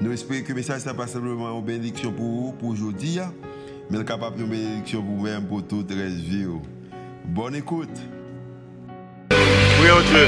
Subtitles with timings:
[0.00, 3.18] Nous espérons que le message n'est pas simplement une bénédiction pour vous, pour aujourd'hui,
[3.90, 6.46] mais capable de bénédiction pour vous-même, pour toute la vie.
[7.24, 7.88] Bonne écoute.
[9.28, 10.26] Prions Dieu.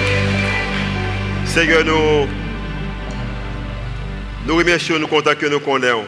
[1.47, 2.29] Seigneur, nous,
[4.45, 6.05] nous remercions, nous comptons que nous connaissons.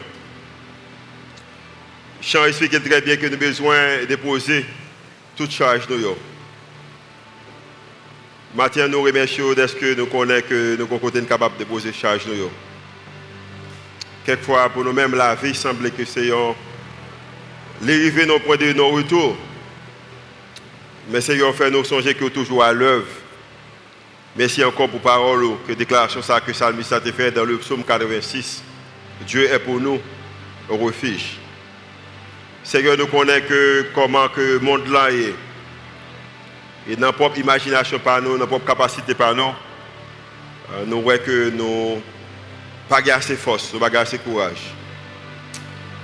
[2.19, 4.65] Chant explique très bien que nous avons besoin de déposer
[5.37, 6.15] toute charge nous.
[8.55, 12.27] Maintenant, nous remercions de ce que nous connaissons que nous sommes capables de déposer charge
[12.27, 12.49] nous.
[14.25, 16.29] Quelquefois, pour nous-mêmes, la vie semble que c'est
[17.81, 19.35] l'arrivée non point de nos retours.
[21.09, 23.07] Mais Seigneur, fait nous songer que toujours à l'œuvre.
[24.35, 28.63] Merci encore pour parole, que déclaration ça que Salmiste a fait dans le psaume 86.
[29.27, 29.99] Dieu est pour nous
[30.71, 31.37] un refuge.
[32.63, 35.35] Seigneur, nous connaissons que comment que le monde là est.
[36.89, 41.21] Et dans notre propre imagination par nous, notre propre capacité par nous, euh, nous voyons
[41.23, 42.01] que nous
[42.89, 44.73] pas assez force, nous pas assez courage.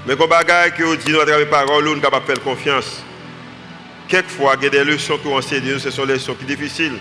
[0.05, 3.03] Mais comme bagaille que dit nous à travers parole, nous de faire confiance.
[4.07, 6.97] Quelquefois, il y a des leçons que enseignent, ce sont des leçons qui sont difficiles.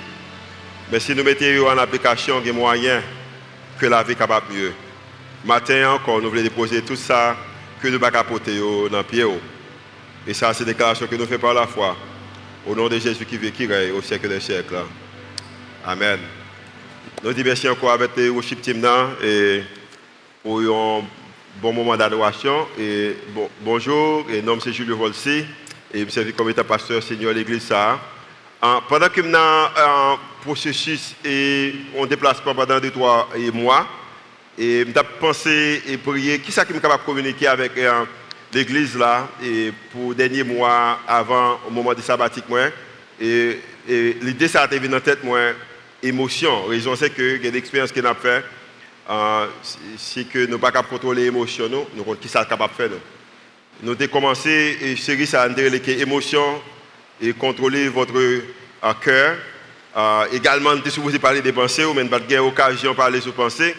[0.90, 3.02] Mais si nous mettons en application, il y a moyen
[3.78, 4.72] que la vie est capable mieux.
[5.44, 7.36] Matin encore, nous voulons déposer tout ça
[7.80, 9.24] que nous ne pouvons pas dans le pied.
[10.26, 11.96] Et ça, c'est une déclaration que nous faisons par la foi.
[12.66, 14.84] Au nom de Jésus qui vit, qui règne au siècle des siècles.
[15.86, 16.18] Amen.
[17.20, 18.86] Nous disons merci encore avec le worship team
[19.24, 19.62] et
[20.41, 21.02] pour un
[21.60, 22.69] bon moment d'adoration.
[22.78, 25.44] Et bon, bonjour, et nom c'est Julio Volsi
[25.92, 27.98] et je suis comme état pasteur seigneur l'église ça.
[28.88, 33.88] pendant que nous avons un processus et on déplace pas pendant deux, trois mois,
[34.56, 38.04] et je pensé et prié, qui est-ce qui est capable de communiquer avec euh,
[38.53, 42.44] l'église là, et pour les derniers mois avant le moment du sabbatique.
[43.21, 45.21] Et, l'idée, ça a été dans la tête,
[46.03, 46.64] émotion.
[46.64, 48.44] La raison, c'est que l'expérience qu'on a fait,
[49.10, 49.47] euh,
[49.97, 52.76] c'est que nous ne pouvons pas contrôler les émotions, nous, nous qui ça capable de
[52.76, 52.91] faire.
[53.82, 56.60] Nous, avons commencé, et série, les émotions
[57.20, 58.42] et contrôler votre euh,
[59.03, 59.36] cœur.
[59.97, 63.32] Euh, également, nous avons parler des pensées, ou même pas de occasion de parler sur
[63.32, 63.75] pensées.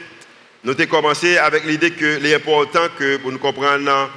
[0.63, 4.09] Nous avons commencé avec l'idée que l'important que pour nous comprendre,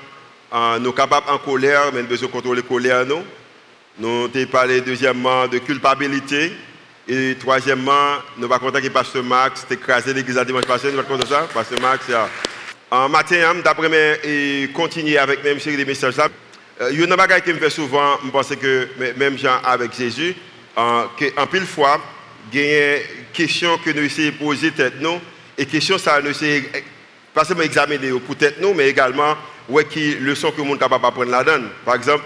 [0.81, 3.07] nous sommes capables en colère, mais nous contrôler la colère.
[3.07, 3.23] Nous,
[3.99, 6.53] nous avons parlé deuxièmement de culpabilité.
[7.09, 10.93] Et troisièmement, nous allons content que Pasteur Max ait écrasé l'église à dimanche passé.
[10.93, 11.49] Nous allons content ça.
[11.53, 12.07] Pasteur Max,
[12.91, 16.15] en matin, d'après et continuer avec même série de messages.
[16.91, 19.95] Il y a une chose qui me fait souvent, je pense que même Jean avec
[19.97, 20.35] Jésus,
[20.77, 21.09] en
[21.51, 22.01] pile fois,
[22.53, 23.03] il y a une
[23.33, 25.21] question que nous essayons de poser tête nous,
[25.57, 26.65] et question ça nous essayons
[27.33, 29.37] pas seulement examiner pour tête nous, mais également
[29.69, 31.69] ouais qui leçon que le monde capable d'apprendre là-dedans.
[31.85, 32.25] Par exemple,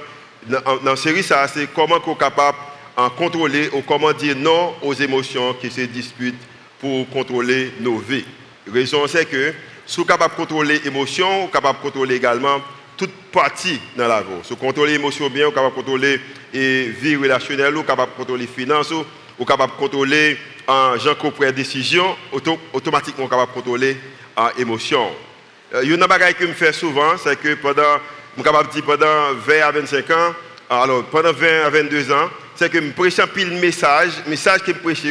[0.49, 2.57] dans la série ça, c'est comment qu'on est capable
[2.97, 6.35] en contrôler ou comment dire non aux émotions qui se disputent
[6.81, 8.25] pour contrôler nos vies.
[8.67, 9.53] La raison, c'est que
[9.87, 12.61] si vous êtes capable de contrôler les émotions, vous êtes capable de contrôler également
[12.97, 14.29] toute partie dans la vie.
[14.43, 16.21] Si vous contrôlez les émotions bien, vous êtes capable de contrôler
[16.53, 19.05] la vie relationnelle, vous êtes capable de contrôler les finances, vous
[19.41, 22.17] êtes capable de contrôler en gens qui prennent décision,
[22.73, 23.97] automatiquement vous êtes capable de contrôler
[24.37, 25.11] les émotions.
[25.83, 27.83] Il y a une chose que je fais souvent, c'est que pendant,
[28.37, 30.35] je suis capable de dire pendant 20 à 25 ans,
[30.71, 34.73] alors pendant 20 à 22 ans, c'est que je prêche un pile message, message que
[34.73, 35.03] je prêche,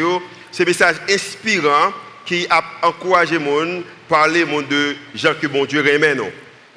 [0.52, 1.94] c'est un message inspirant
[2.26, 6.16] qui a encouragé les gens à parler de gens que bon Dieu remet.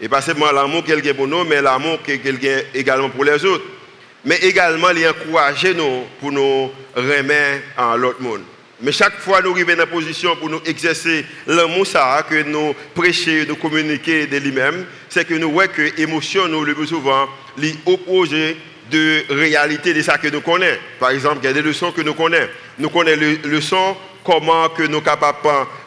[0.01, 3.45] Et pas seulement l'amour qu'il a pour nous, mais l'amour qu'il a également pour les
[3.45, 3.65] autres.
[4.25, 8.43] Mais également, il encourager nous pour nous remettre à l'autre monde.
[8.81, 11.85] Mais chaque fois nous arrivons dans la position pour nous exercer l'amour
[12.29, 16.75] que nous prêcher, nous communiquer de lui-même, c'est que nous voyons que l'émotion, nous le
[16.75, 18.57] plus souvent, les opposer
[18.91, 20.79] de réalité de ça que nous connaissons.
[20.99, 22.49] Par exemple, il y a des leçons que nous connaissons.
[22.79, 25.39] Nous connaissons les leçons, comment que nous sommes capables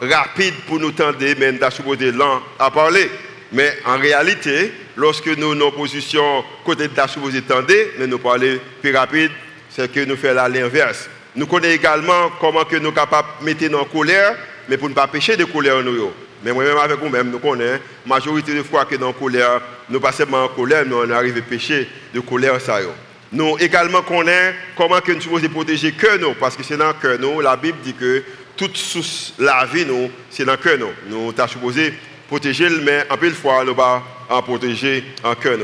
[0.02, 3.10] rapide pour nous tendre, nous supposé lent à parler.
[3.52, 8.20] Mais en réalité, lorsque nous sommes en position côté de la supposé tendre, mais nous
[8.20, 9.32] parler plus rapide,
[9.70, 11.10] c'est que nous faisons l'inverse.
[11.36, 14.36] Nous connaissons également comment que nous sommes capables de mettre en colère,
[14.70, 16.12] mais pour ne pas pécher de colère nous.
[16.44, 20.00] Mais moi-même avec vous-même, nous connaissons, la majorité des fois que dans la colère, nous
[20.00, 22.60] pas seulement en colère, nous on arrive à pécher de colère.
[22.60, 22.80] Ça,
[23.32, 27.18] nous également connaissons comment que nous supposons protéger que nous, parce que c'est dans le
[27.18, 28.24] nous, la Bible dit que
[28.58, 30.90] toute source la vie, nous, c'est dans le cœur nous.
[31.08, 31.94] Nous sommes supposés
[32.28, 35.58] protéger, mais en pile fois, nous pas en protéger en cœur.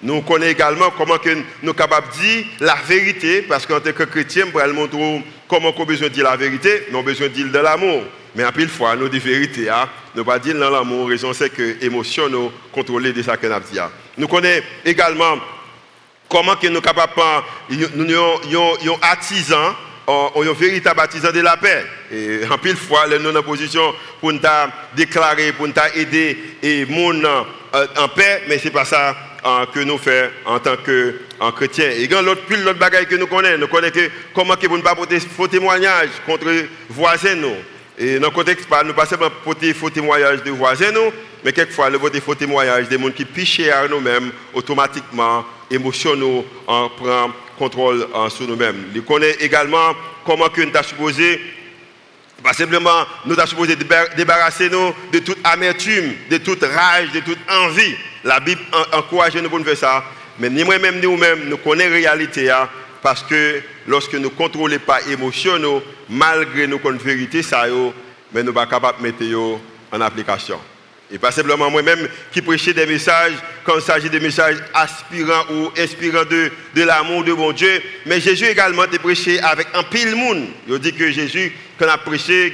[0.00, 3.92] Nous connaissons également comment que nous sommes capables de dire la vérité, parce qu'en tant
[3.92, 7.26] que chrétien, nous montrer comment nous avons besoin de dire la vérité, nous avons besoin
[7.26, 8.02] de dire de l'amour.
[8.38, 9.88] Mais en pile fois, nous disons vérité, hein?
[10.14, 13.54] nous pas dire dans l'amour, raison c'est que l'émotion nous contrôler de ça que nous
[13.68, 13.80] dit.
[13.80, 13.90] Hein.
[14.16, 15.38] Nous connaissons également
[16.28, 17.14] comment que nous sommes capables,
[17.68, 19.74] nous sommes artisans,
[20.06, 21.84] un véritable artisan de la paix.
[22.12, 24.38] Et en pile fois, nous sommes en position pour nous
[24.94, 29.16] déclarer, pour nous aider et monde euh, en paix, mais ce n'est pas ça
[29.74, 31.22] que nous faisons en tant que
[31.56, 31.90] chrétiens.
[31.90, 34.94] Et quand l'autre pile l'autre bagaille que nous connaissons, nous connaissons comment que ne pas
[34.94, 36.46] porter faux témoignages contre
[36.88, 37.56] voisins nous.
[38.00, 41.12] Et dans le contexte, nous ne pas seulement porter faux témoignages de voisins nous,
[41.44, 46.88] mais quelquefois nous porter faux témoignages des gens qui pichent à nous-mêmes automatiquement, émotionnellement, en
[46.90, 48.84] prend contrôle sur nous-mêmes.
[48.94, 51.40] Nous connaissons également comment nous sommes supposé
[52.40, 53.74] pas simplement, nous sommes supposé
[54.16, 57.96] débarrasser nous de toute amertume, de toute rage, de toute envie.
[58.22, 58.60] La Bible
[58.92, 60.04] encourage nous pour faire ça.
[60.38, 62.48] Mais ni moi-même, ni nous-mêmes, nous connaissons la réalité.
[62.48, 62.68] Hein,
[63.02, 67.92] parce que lorsque nous ne contrôlons pas l'émotion, malgré nos vérité, ça, mais nous
[68.40, 69.60] ne sommes pas capables de mettre
[69.92, 70.58] en application.
[71.10, 73.32] Et pas simplement moi-même qui prêchais des messages,
[73.64, 78.20] quand il s'agit de messages aspirants ou inspirants de, de l'amour de mon Dieu, mais
[78.20, 80.48] Jésus également a prêché avec un pile monde.
[80.68, 82.52] Il dit que Jésus, quand il a prêché,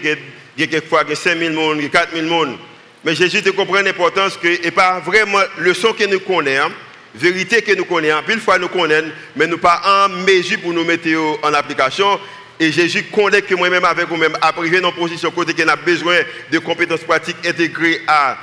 [0.56, 2.58] il y a quelquefois 5 000 personnes, 4 000 personnes.
[3.04, 6.70] Mais Jésus te comprend l'importance que, et pas vraiment le son que nous connaissons,
[7.14, 10.84] vérité que nous connaissons, pile fois nous connaissons, mais nous pas en mesure pour nous
[10.84, 11.08] mettre
[11.42, 12.18] en application.
[12.58, 16.18] Et Jésus connaît que moi-même avec vous-même, après dans une position côté qu'on a besoin
[16.50, 18.36] de compétences pratiques intégrées à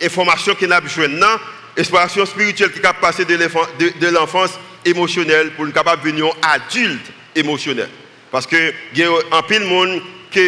[0.00, 1.38] l'information qu'on a besoin non,
[1.76, 7.88] exploration spirituelle qui est passer de l'enfance émotionnelle pour une capable de devenir adulte émotionnel.
[8.30, 10.40] Parce que il y a un pile de monde qui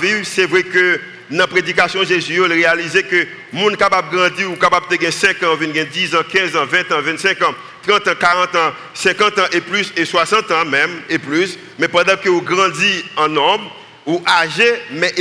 [0.00, 1.00] vivre, c'est vrai que
[1.30, 4.88] dans la prédication Jésus, il a réalisé que les gens capable de grandir ou capable
[4.90, 7.54] de gagner 5 ans, 10 ans, 15 ans, 20 ans, 25 ans,
[7.86, 11.56] 30 ans, 40 ans, 50 ans et plus, et 60 ans même et plus.
[11.78, 15.12] Mais pendant que vous grandissez en nombre, ou âgé, mais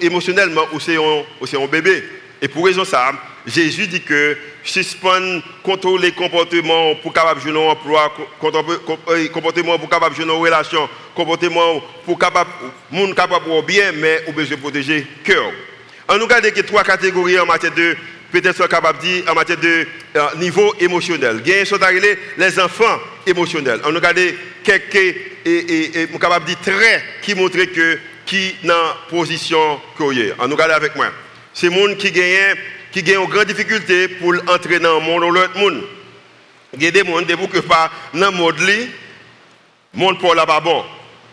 [0.00, 2.04] émotionnellement, ou c'est un, bébé.
[2.40, 3.12] Et pour raison ça,
[3.46, 8.12] Jésus dit que suspendre, contrôler les comportements pour capable jouer un emploi,
[8.44, 12.50] euh, comportement pour capable jouer une relation, comportement pour capable,
[12.90, 15.50] monde capable bien, mais on besoin de protéger cœur.
[16.08, 17.96] On nous regarde que trois catégories en matière de,
[18.32, 19.86] peut-être capable dire, en matière de
[20.16, 21.42] euh, niveau émotionnel.
[21.44, 23.80] Les enfants émotionnels.
[23.84, 24.20] On nous regarde
[24.64, 25.16] quelques,
[26.18, 28.74] capable dire traits qui montrent que, qui dans
[29.08, 31.06] position qu'il On nous regarde avec moi.
[31.52, 32.56] C'est gens qui gagnent
[32.92, 35.82] qui ont une grande difficulté pour entrer dans le monde ou l'autre monde.
[36.74, 38.88] Il y a des gens qui ne pas dans le monde, le
[39.94, 40.84] monde pour là-bas bon.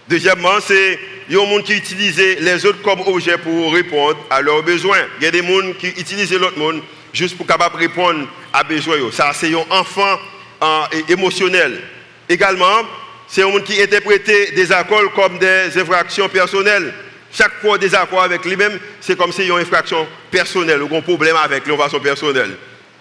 [0.07, 0.99] Deuxièmement, c'est
[1.29, 4.99] des gens qui utilisent les autres comme objets pour répondre à leurs besoins.
[5.19, 6.81] Il y a des gens qui utilisent l'autre monde
[7.13, 9.11] juste pour capable répondre à leurs besoins.
[9.11, 10.17] Ça, c'est un enfant
[10.61, 11.81] euh, émotionnel.
[12.29, 12.83] Également,
[13.27, 16.93] c'est un monde qui interprète des accords comme des infractions personnelles.
[17.31, 21.35] Chaque fois des accords avec lui-même, c'est comme a une infraction personnelle ou un problème
[21.35, 22.57] avec lui, façon personnelle.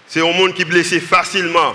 [0.07, 1.75] C'est un monde qui est blessé facilement.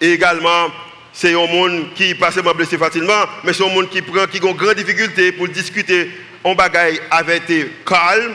[0.00, 0.68] Et également,
[1.12, 4.38] c'est un monde qui pas seulement blessé facilement, mais c'est un monde qui prend, qui
[4.38, 6.10] a une grande difficulté pour discuter
[6.42, 7.42] en bagaille avec
[7.84, 8.32] calme,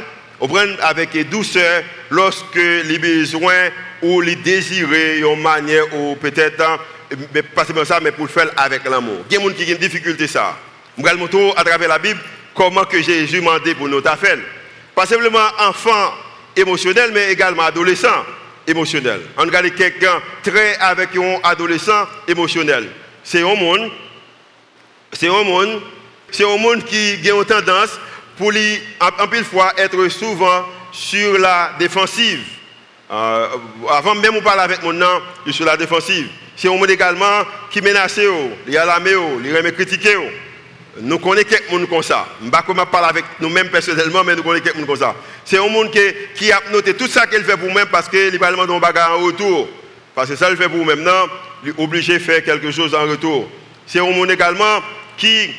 [0.82, 3.70] avec douceur, lorsque les besoins
[4.02, 6.80] ou les désirs, une manière ou peut-être,
[7.34, 9.26] mais pas seulement ça, mais pour le faire avec l'amour.
[9.30, 10.58] Il y a des gens qui ont une difficulté ça.
[10.98, 12.20] Je vais à travers la Bible
[12.56, 14.38] comment que Jésus m'a demandé pour notre affaire?
[14.96, 16.14] Pas simplement enfant
[16.56, 18.26] émotionnel, mais également adolescent
[18.66, 19.22] émotionnel.
[19.38, 22.90] On regarde quelqu'un très avec un adolescent émotionnel.
[23.24, 23.92] C'est un monde,
[25.12, 25.82] c'est un monde,
[26.32, 28.00] c'est un monde qui a une tendance
[28.38, 32.44] pour être souvent sur la défensive.
[33.12, 33.48] Euh,
[33.90, 36.28] avant même de parler avec mon nom, je suis sur la défensive.
[36.56, 38.20] C'est un monde également qui menace,
[38.68, 39.12] il a l'armée,
[39.44, 40.16] il remet critiquer.
[41.02, 42.28] Nous connaissons quelqu'un comme ça.
[42.42, 45.16] Je ne sais pas parler avec nous-mêmes personnellement, mais nous connaissons quelqu'un comme ça.
[45.44, 48.52] C'est un monde qui, a noté tout ça qu'il fait pour nous-mêmes parce qu'il va
[48.52, 49.68] demander un en retour.
[50.14, 51.04] Parce que ça, il fait pour nous-mêmes.
[51.04, 51.28] Non,
[51.64, 53.50] il est obligé de faire quelque chose en retour.
[53.86, 54.80] C'est un monde également
[55.18, 55.54] qui,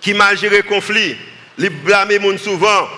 [0.00, 1.16] qui mal gère le conflit.
[1.56, 2.88] Il blâme les gens souvent.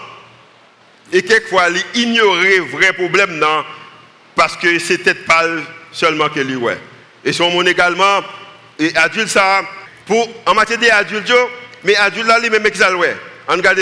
[1.12, 3.64] Et quelquefois, il ignore les vrais problèmes non,
[4.34, 5.44] parce que c'est peut-être pas
[5.92, 6.78] seulement qu'il ouais.
[7.22, 8.20] Et c'est un monde également,
[8.78, 9.62] et adulte ça,
[10.06, 11.32] pour, en matière d'adultes,
[11.84, 12.80] mais adultes là, lui-même, qui
[13.48, 13.80] On regarde,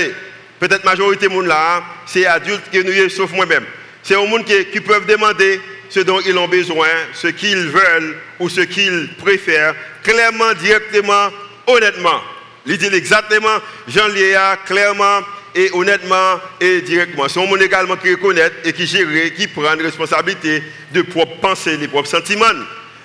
[0.58, 3.64] peut-être majorité de monde là, c'est adultes qui nous sauf moi-même.
[4.02, 8.16] C'est un monde qui, qui peuvent demander ce dont ils ont besoin, ce qu'ils veulent
[8.38, 11.30] ou ce qu'ils préfèrent, clairement, directement,
[11.66, 12.20] honnêtement.
[12.66, 13.58] Il dit exactement,
[13.88, 15.20] Jean Léa, clairement
[15.54, 17.28] et honnêtement et directement.
[17.28, 20.62] C'est un monde également qui reconnaît et qui gère, qui prend responsabilité
[20.92, 22.46] de propres pensées, de propres sentiments.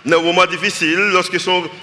[0.06, 1.38] Dans un moment difficile, lorsque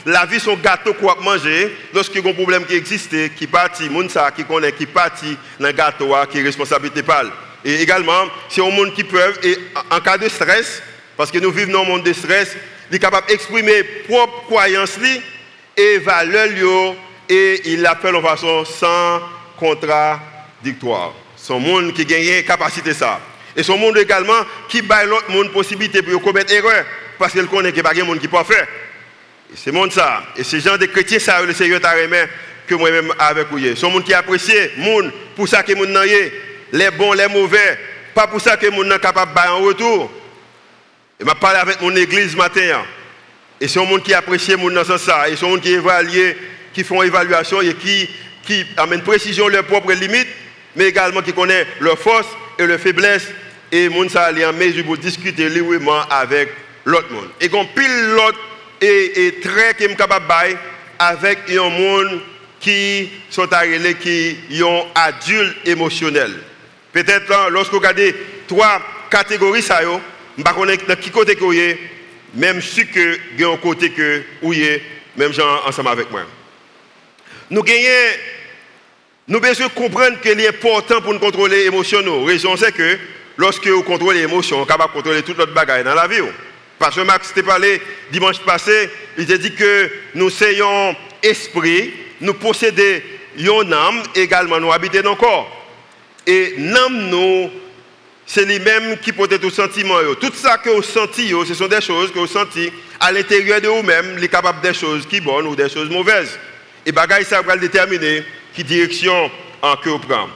[0.07, 3.89] la vie son gâteau qu'on manger, lorsque y a un problème qui existe, qui partit,
[4.37, 7.25] qui connaît, qui partit dans le gâteau, qui est responsabilité pas.
[7.65, 9.59] Et également, c'est un monde qui peut, et
[9.91, 10.81] en cas de stress,
[11.17, 12.57] parce que nous vivons dans un monde de stress,
[12.91, 14.99] il est capable d'exprimer propre croyance
[15.77, 16.49] et valeur
[17.29, 19.21] et il l'appelle en façon sans
[19.59, 21.13] contradictoire.
[21.37, 23.21] Son monde qui gagne capacité ça.
[23.57, 26.85] Et son monde également qui baille l'autre monde possibilité pour commettre erreur
[27.19, 28.67] parce qu'il connaît qu'il n'y a pas de monde qui peut faire.
[29.55, 30.23] C'est le monde ça.
[30.37, 31.95] Et ces gens de chrétiens, ça, le Seigneur t'a
[32.67, 33.59] que moi-même avec vous.
[33.59, 35.97] C'est un monde qui apprécie, monde pour ça que monde
[36.73, 37.79] les bons, les mauvais,
[38.15, 40.11] pas pour ça que monde est capable de en retour.
[41.21, 42.83] Et m'a parlé avec mon église matin.
[43.61, 45.73] Et c'est un monde qui apprécie monde dans ce sens Et c'est un monde qui
[45.73, 46.33] évalue,
[46.73, 48.09] qui font évaluation et qui,
[48.45, 50.29] qui amène précision leurs propres limites,
[50.75, 52.29] mais également qui connaît leurs forces
[52.59, 53.29] et leurs faiblesses.
[53.71, 56.49] Et monde ça en mesure pour discuter librement avec
[56.85, 57.29] l'autre monde.
[57.41, 58.39] Et qu'on pile l'autre
[58.81, 60.59] et, et qui est capable
[60.99, 62.21] avec un monde
[62.61, 66.39] qui sont arrivés qui sont adultes émotionnels.
[66.93, 68.15] Peut-être lorsque vous regardez
[68.47, 69.99] trois catégories, ça, je ne
[70.37, 71.55] sais pas qui côté vous
[72.35, 74.55] même si que vous un côté que vous
[75.17, 76.23] même gens ensemble avec moi.
[77.51, 77.89] Nous gagnons,
[79.29, 82.01] nous besoin comprendre qu'il est important pour nous contrôler les émotions.
[82.01, 82.99] La raison c'est que
[83.37, 86.07] lorsque vous contrôlez les émotions, vous êtes capable de contrôler toute notre bagaille dans la
[86.07, 86.23] vie.
[86.91, 93.01] Que Max t'ai parlé dimanche passé, il t'a dit que nous soyons esprit, nous possédons
[93.39, 95.59] une âme, également nous habitons dans le corps.
[96.27, 97.51] Et l'âme, nous,
[98.27, 99.97] c'est lui-même qui être au sentiment.
[100.21, 103.69] Tout ça que vous sentez, ce sont des choses que vous sentez à l'intérieur de
[103.69, 106.39] vous-même, les capables des choses qui bonnes ou des choses mauvaises.
[106.87, 108.23] Et bagaille, ça va déterminer
[108.55, 110.31] qui direction en que vous prenez.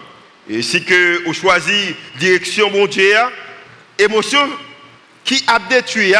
[0.48, 3.14] Et si que vous choisissez direction bon Dieu,
[3.98, 4.48] émotion
[5.26, 6.14] qui a détruit,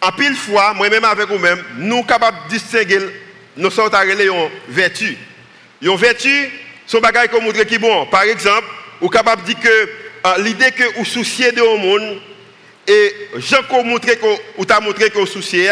[0.00, 2.98] en pile fois, moi-même avec vous-même, nous sommes capables de distinguer
[3.56, 5.16] nos sortes de vertu.
[5.80, 6.50] Une vertu,
[6.86, 8.06] son bagage qu'on montre qui bon.
[8.06, 8.66] Par exemple,
[9.00, 12.20] vous capable de dire que euh, l'idée que vous souciez de au monde,
[12.86, 14.08] et Jean qu'on montre
[14.56, 15.70] vous t'a montré que vous souciez,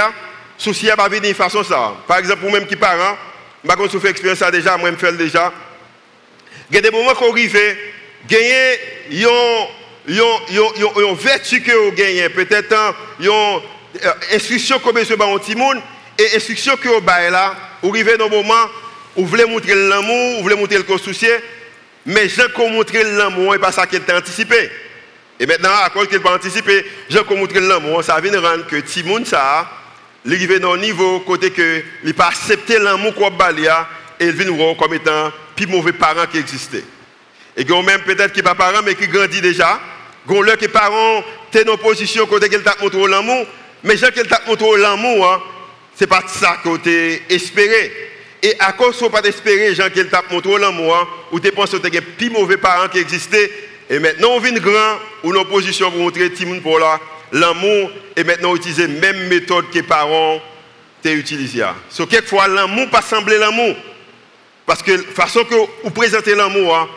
[0.58, 1.94] souciez va venir de façon ça.
[2.06, 3.16] Par exemple, pour même qui parent,
[3.64, 5.52] je vais fait expérience ça déjà, moi je fais déjà.
[6.70, 7.58] Il y a des moments qu'on arrive,
[8.28, 8.78] gagner
[10.08, 12.74] une vertu que vous gagnez, peut-être
[13.20, 15.78] une euh, instruction que vous avez petit monde
[16.18, 18.66] et instruction que vous avez là, vous arrivez dans un moment
[19.16, 21.26] où vous voulez montrer l'amour, vous voulez montrer le souci,
[22.06, 24.70] mais je qu'on montrer l'amour et pas ça qu'il t'a anticipé.
[25.38, 28.76] Et maintenant, à cause qu'il pas anticipé, je qu'on montrer l'amour, ça vient rendre que
[28.76, 29.70] Timoun ça,
[30.24, 33.88] il arrive dans un niveau côté que il pas accepter l'amour qu'on balia
[34.20, 36.84] et il vient voir comme étant plus mauvais parent qui existait.
[37.56, 39.80] Et a même peut-être qui pas parent mais qui grandit déjà,
[40.26, 43.46] gon là que parents t'es en position côté qu'il t'a montré l'amour,
[43.84, 45.42] mais je qu'il t'a montré l'amour, hein,
[45.94, 47.92] c'est pas ça que tu espéré.
[48.42, 51.76] Et à cause de pas d'espérer, Jean qu'il t'a montré l'amour, ou tu penses que
[51.76, 53.50] tu as plus mauvais parents qui existaient,
[53.90, 56.30] et maintenant on vient grand, ou nos position pour montrer
[56.62, 56.80] pour
[57.32, 61.64] l'amour, et maintenant utiliser même méthode que les parents ont utilisée.
[61.90, 63.76] So, quelquefois, l'amour pas sembler l'amour.
[64.64, 66.88] Parce que la façon que vous présentez l'amour, hein,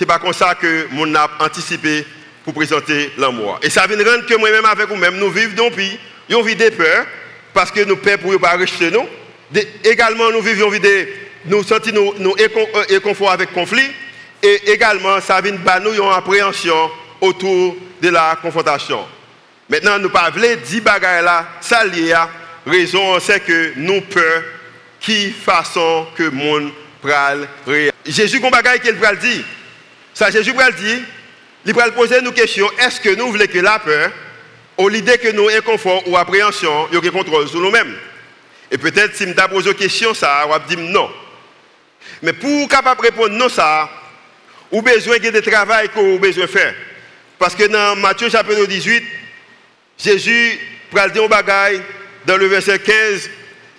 [0.00, 2.04] n'est pas comme ça que mon a anticipé
[2.44, 3.58] pour présenter l'amour.
[3.62, 5.98] Et ça vient rendre que moi-même avec vous-même, nous vivons dans pays,
[6.28, 7.06] une vie de peur,
[7.52, 9.06] parce que nous peur pour ne pas rejeter nous.
[9.84, 11.08] également, nous vivons une vie de
[11.46, 12.34] nous sentons nous, nous
[12.90, 13.86] inconfort avec conflit.
[14.42, 19.04] Et également, ça vient de nous une appréhension autour de la confrontation.
[19.68, 22.28] Maintenant, nous pas dire bagaille là, ça lié à
[22.66, 24.42] raison, c'est que nous peur
[25.00, 26.70] qui façon que le monde
[27.02, 27.48] pral
[28.04, 29.44] Jésus qu'on bagaille qu'il pral dit.
[30.16, 31.02] Ça Jésus pral dit,
[31.66, 34.10] il pral poser nous question, est-ce que nous voulons que la peur
[34.78, 37.94] au l'idée que nous inconfort ou appréhension, il y a contrôle sur nous-mêmes?
[38.70, 41.10] Et peut-être si je me pose une question ça, on va dire non.
[42.22, 43.90] Mais pour capable répondre non ça,
[44.72, 46.74] ou besoin de travail que vous besoin de faire.
[47.38, 49.04] Parce que dans Matthieu chapitre 18,
[49.98, 50.58] Jésus
[50.90, 51.82] pral dire bagaille
[52.24, 53.28] dans le verset 15,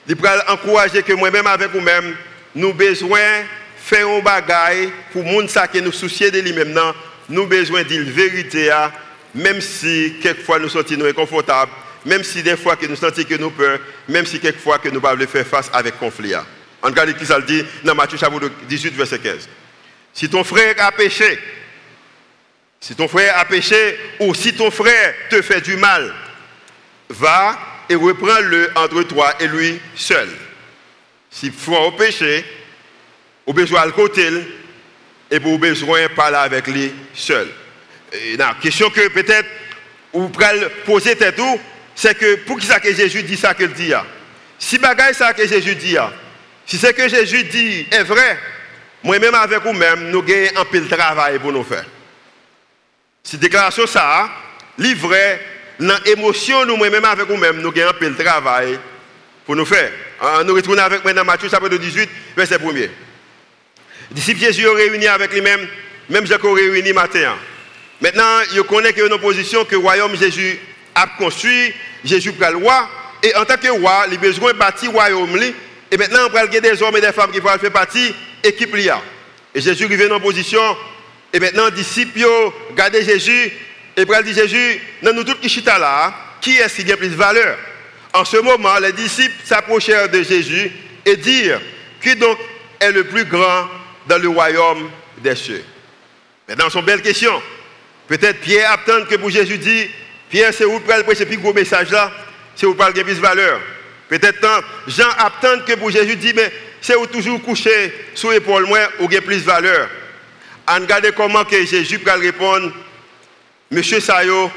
[0.08, 2.16] il pral encourager que moi-même avec vous-même,
[2.54, 3.44] nous besoin
[3.88, 6.78] faire un bagaille pour monde ça qui nous soucier de lui-même
[7.30, 8.70] nous besoin dire vérité
[9.34, 11.72] même si quelquefois nous sentons inconfortables,
[12.06, 13.80] même si des fois que nous sentons que nous peur,
[14.10, 16.36] même si quelquefois que nous ne pouvons pas faire face avec conflit.
[16.36, 19.48] En regarde qui ça le dit dans Matthieu chapitre 18 verset 15.
[20.14, 21.40] Si ton frère a péché,
[22.82, 26.14] si ton frère a péché ou si ton frère te fait du mal,
[27.10, 27.58] va
[27.90, 30.30] et reprends-le entre toi et lui seul.
[31.30, 32.44] Si frère au péché,
[33.48, 34.30] ou besoin à côté,
[35.32, 37.48] et pour besoin parler avec lui seul.
[38.38, 39.48] La question que peut-être
[40.14, 41.42] vous pouvez poser tête
[41.96, 43.92] c'est que pour qui ça que Jésus dit ça qu'il dit
[44.60, 45.98] Si bagaille ça que Jésus dit
[46.68, 48.38] si ce que Jésus dit est vrai,
[49.02, 51.86] moi-même avec vous-même, nous avons un peu de travail pour nous faire.
[53.24, 54.30] Si déclaration ça,
[54.78, 55.40] livré,
[55.80, 58.78] dans l'émotion, nous, moi-même avec vous-même, nous avons un peu de travail
[59.46, 59.92] pour nous faire.
[60.46, 63.07] Nous retournons avec maintenant Matthieu chapitre 18, verset 1
[64.12, 65.68] disciples Jésus ont réuni avec lui-même,
[66.10, 67.36] même Jacques réuni matin.
[68.02, 70.60] Maintenant, il connaît qu'il y a une position que le royaume Jésus
[70.96, 71.74] a construit,
[72.04, 72.90] Jésus prend le roi,
[73.24, 75.40] et en tant que roi, il a besoin de bâtir le royaume.
[75.92, 78.76] Et maintenant, on va des hommes et des femmes qui vont faire partie de l'équipe.
[79.56, 80.62] Et Jésus arrive en position,
[81.34, 82.20] et maintenant, les disciples
[82.70, 83.52] regardent Jésus,
[83.98, 87.10] et ils dit Jésus, dans nous tous qui sommes là, qui est-ce qui a plus
[87.10, 87.58] de valeur?
[88.14, 90.72] En ce moment, les disciples s'approchèrent de Jésus
[91.04, 91.60] et dirent,
[92.02, 92.38] qui donc
[92.80, 93.68] est le plus grand
[94.08, 95.64] dans le royaume des cieux
[96.48, 97.42] Maintenant, c'est une belle question.
[98.08, 99.88] Peut-être Pierre attend que pour Jésus dit,
[100.30, 102.12] Pierre, c'est où le prêcher plus gros message là,
[102.56, 103.60] c'est où parle plus de valeur?
[104.08, 108.88] Peut-être Jean attend que pour Jésus dit, mais c'est où toujours coucher sous l'épaule moins
[109.00, 109.90] ou plus de valeur?
[110.66, 112.72] En regardant comment que Jésus peut répondre,
[113.70, 114.50] Monsieur Sayo,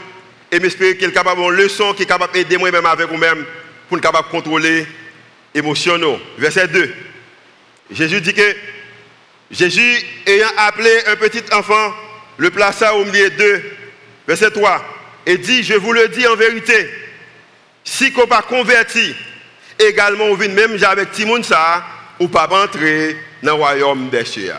[0.53, 3.45] et m'espérer qu'il est capable de leçon qui est capable d'aider moi-même avec vous-même
[3.89, 4.87] pour être capable de contrôler
[5.55, 6.19] émotionnellement.
[6.39, 6.95] Verset 2.
[7.93, 8.57] Jésus dit que
[9.51, 11.95] Jésus, ayant appelé un petit enfant,
[12.37, 13.63] le plaça au milieu d'eux.
[14.27, 14.85] Verset 3.
[15.27, 16.89] Et dit, je vous le dis en vérité,
[17.85, 19.15] si qu'on pas converti,
[19.79, 21.85] également on vient même avec Timoun ça,
[22.19, 24.53] ou pas entrer dans le royaume des cieux.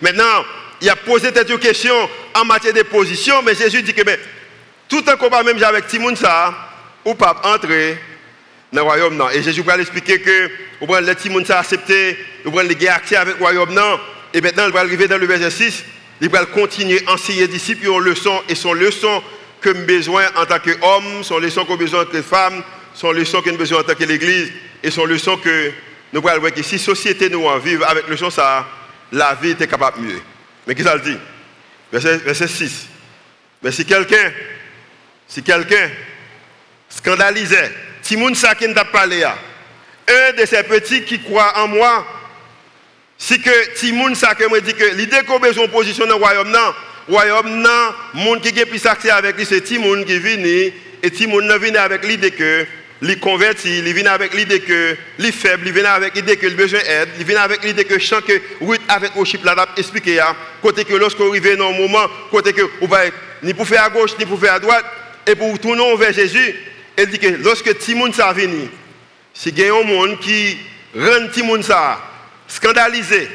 [0.00, 0.44] Maintenant,
[0.80, 1.94] il a posé cette question
[2.34, 4.02] en matière de position, mais Jésus dit que
[4.88, 6.54] tout un combat même avec Timoun ça,
[7.04, 7.98] ou pas entrer
[8.72, 9.28] dans le royaume.
[9.32, 10.50] Et Jésus va expliquer que
[10.80, 13.78] le Timoun ça accepté, il va les accès avec le royaume.
[14.32, 15.84] Et maintenant, il va arriver dans le verset 6,
[16.20, 19.22] il va continuer à enseigner aux disciples une leçon, et son leçon
[19.60, 22.62] que nous besoin en tant qu'homme, son leçon que besoin en tant que femme,
[22.94, 24.50] son leçon nous besoin en tant que l'Église,
[24.82, 25.72] et son leçon que
[26.12, 28.66] nous allons voir que si la société nous en vive avec leçon ça,
[29.10, 30.22] la vie est capable de mieux.
[30.66, 31.18] Mais qu'est-ce qu'il dit?
[31.92, 32.86] Verset, verset 6.
[33.62, 34.32] Mais si quelqu'un,
[35.26, 35.90] si quelqu'un
[36.88, 42.06] scandalisait, qui n'a parlé, un de ces petits qui croient en moi,
[43.18, 46.24] si que Timoun ça me dit que l'idée qu'on a besoin de position dans le
[46.24, 46.74] royaume, non,
[47.08, 50.70] royaume, non, monde qui a plus accès avec lui, c'est Timoun qui vient,
[51.02, 52.66] et Timoun vient avec l'idée que
[53.02, 56.54] il converti, il vient avec l'idée que les faible, il vient avec l'idée que le
[56.54, 60.20] besoin d'aide, il vient avec l'idée que chant que Ruth avec Oship là expliqué
[60.62, 63.00] côté que lorsqu'on arrive dans un moment, côté que vous va
[63.42, 64.84] ni pour faire à gauche ni pour faire à droite
[65.26, 66.54] et pour tourner vers Jésus,
[66.96, 68.68] il dit que lorsque Timoun ça venu,
[69.34, 70.56] si il y a un monde qui
[70.96, 72.00] rend Timoun ça
[72.54, 73.28] scandalisé,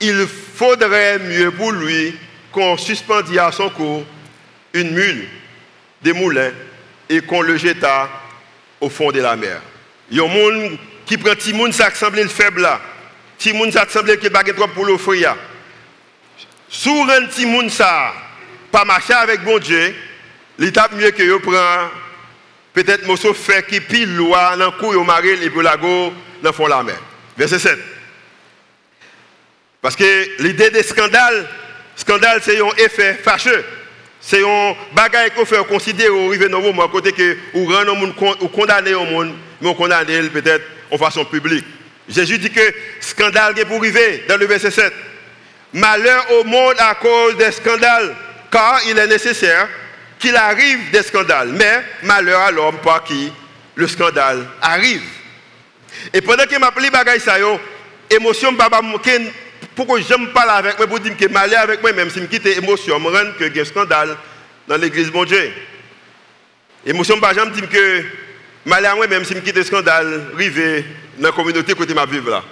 [0.00, 2.14] il faudrait mieux pour lui
[2.50, 4.04] qu'on suspendit à son cou
[4.74, 5.28] une mule,
[6.02, 6.50] des moulins
[7.08, 8.08] et qu'on le jeta
[8.80, 9.60] au fond de la mer.
[10.10, 12.80] Il y a un monde qui prend Timoun, ça semble le faible là.
[13.38, 15.36] Timoun, ça semble qu'il n'y trop pour l'offrir.
[16.68, 18.12] Sous un Timoun, ça,
[18.72, 19.94] pas marcher avec bon Dieu,
[20.58, 21.90] l'étape mieux que je prend
[22.74, 26.70] peut-être morceau fait qui pile loi dans le cou, au la go dans fond de
[26.70, 26.98] la mer.
[27.36, 27.95] Verset 7.
[29.86, 31.46] Parce que l'idée des scandales,
[31.94, 33.64] scandale, c'est un effet fâcheux.
[34.20, 38.12] C'est un bagage qu'on fait considérer au arriver dans moment, côté que ou rendre monde
[38.40, 41.64] ou condamner au monde, mais on condamne peut-être en façon publique.
[42.08, 44.92] Jésus dit que scandale est pour arriver dans le verset 7.
[45.74, 48.12] Malheur au monde à cause des scandales,
[48.50, 49.68] car il est nécessaire
[50.18, 53.32] qu'il arrive des scandales, mais malheur à l'homme par qui
[53.76, 55.04] le scandale arrive.
[56.12, 57.36] Et pendant que m'a pris bagage ça
[58.10, 58.80] émotion baba
[59.76, 62.44] pourquoi j'aime parler avec moi pour dire que malheur avec moi, même si je quitte
[62.44, 64.16] l'émotion, je rends que y a un scandale
[64.66, 65.52] dans l'église, mon Dieu.
[66.84, 68.04] Émotion, je me dire que
[68.64, 70.84] malheur moi, même si je quitte le scandale, arrivé
[71.18, 72.42] dans la communauté côté ma vivre là.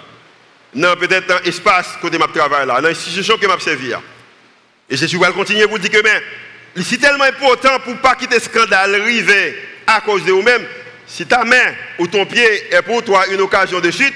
[0.73, 3.91] Dans peut-être dans l'espace côté ma travail là, dans l'institution que m'a servi.
[4.87, 6.21] Et je suis continuer pour dire que mais,
[6.83, 9.55] c'est tellement important pour ne pas quitter le scandale arrivé
[9.87, 10.63] à cause de vous-même.
[11.07, 14.13] Si ta main ou ton pied est pour toi une occasion de chute,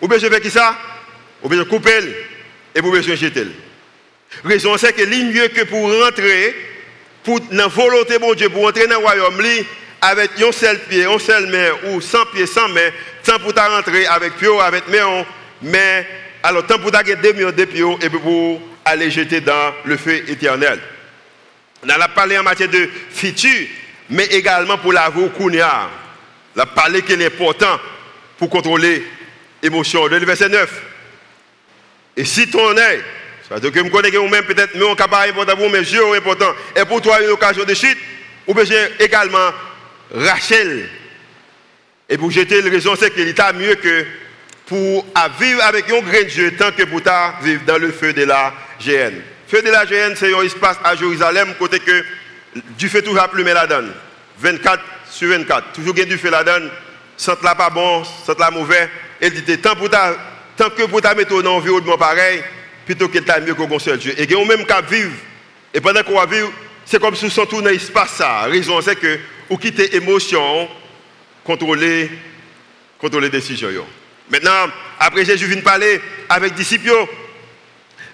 [0.00, 0.76] ou bien je fais qui ça?
[1.42, 1.88] Ou bien je coupe
[2.74, 3.46] et pour besoin jeter.
[4.44, 6.54] Raison c'est que mieux que pour rentrer,
[7.22, 9.42] pour la volonté de Dieu, pour entrer dans le royaume,
[10.00, 12.90] avec un seul pied, un seul main, ou sans pied, sans main,
[13.22, 15.24] tant pour rentrer avec pied, avec main,
[15.62, 16.06] mais
[16.42, 20.28] alors tant pour gagner deux millions de pieds et pour aller jeter dans le feu
[20.28, 20.80] éternel.
[21.84, 23.66] On a parlé en matière de futur,
[24.10, 25.88] mais également pour la voie Kounia.
[26.56, 27.78] On a parlé qu'il est important
[28.38, 29.04] pour contrôler
[29.62, 30.06] l'émotion.
[30.06, 30.82] Le verset 9.
[32.16, 33.00] Et si ton œil
[33.48, 36.02] Parce que je connais que vous-même, peut-être, mais on pas important pour vous, mais Dieu
[36.14, 36.52] est important.
[36.76, 37.98] Et pour toi, une occasion de chute,
[38.46, 39.50] ou besoin également
[40.14, 40.88] Rachel.
[42.08, 44.04] Et pour jeter le raison, c'est qu'il est mieux que
[44.66, 45.06] pour
[45.38, 47.00] vivre avec un grain de Dieu tant que pour
[47.42, 49.14] vivre dans le feu de la GN.
[49.48, 52.04] Feu de la GN, c'est un espace à Jérusalem, côté que
[52.78, 53.92] du feu toujours plus la donne.
[54.38, 55.72] 24 sur 24.
[55.72, 56.70] Toujours du feu la donne.
[57.16, 58.88] Sans la pas bon, sans la mauvais.
[59.20, 60.16] Elle dit, tant, pour ta,
[60.56, 62.42] tant que pour ta dans un environnement pareil,
[62.84, 64.14] plutôt que tu mieux qu'on seul Dieu.
[64.16, 65.12] Et on même qu'à vivre.
[65.72, 66.52] Et pendant qu'on va vivre,
[66.84, 68.18] c'est comme si on tourne dans l'espace.
[68.18, 70.68] La raison, c'est que vous quittez émotion,
[71.44, 72.10] contrôler,
[72.98, 73.86] contrôler les décisions.
[74.30, 76.90] Maintenant, après Jésus vient parler avec les disciples,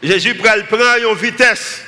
[0.03, 1.83] Jésus prend une vitesse.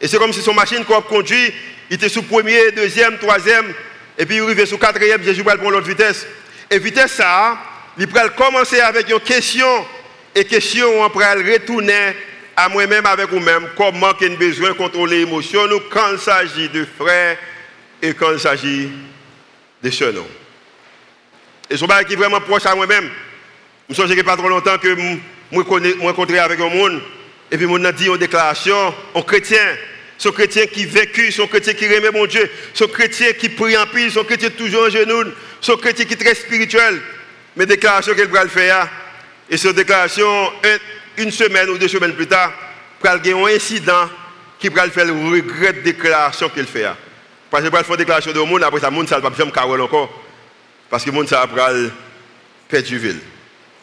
[0.00, 1.52] Et c'est comme si son machine qu'on conduit,
[1.90, 3.72] il était sous premier, deuxième, troisième,
[4.18, 6.26] et puis il arrive sous quatrième, Jésus prend l'autre vitesse.
[6.70, 7.58] Et vitesse ça,
[7.98, 9.86] il prend commencer avec une question
[10.34, 12.14] et question, on peut retourner
[12.56, 16.86] à moi-même avec vous-même comment qu'on a besoin de contrôler l'émotion quand il s'agit de
[16.98, 17.36] frères
[18.02, 18.90] et quand il s'agit
[19.82, 20.24] de sœurs.
[21.70, 23.10] Et ce qui est vraiment proche à moi-même.
[23.88, 27.00] Je me souviens pas trop longtemps que je rencontré avec un monde
[27.50, 29.76] et puis on a dit une déclaration, un chrétien,
[30.18, 33.86] son chrétien qui vécu, son chrétien qui remet mon Dieu, son chrétien qui prie en
[33.86, 35.30] pile, son chrétien toujours en genoux,
[35.60, 37.00] son chrétien qui est très spirituel.
[37.56, 38.88] Mais déclaration qu'elle va faire,
[39.48, 40.52] et cette déclaration,
[41.16, 42.52] une semaine ou deux semaines plus tard,
[43.02, 44.08] il y a un incident
[44.58, 46.86] qui va faire le regret de déclaration qu'il fait.
[47.50, 49.36] Parce que va faire une déclaration de monde, après ça, le monde ne va pas
[49.36, 50.24] faire encore.
[50.90, 53.20] Parce que le monde va perdre du ville.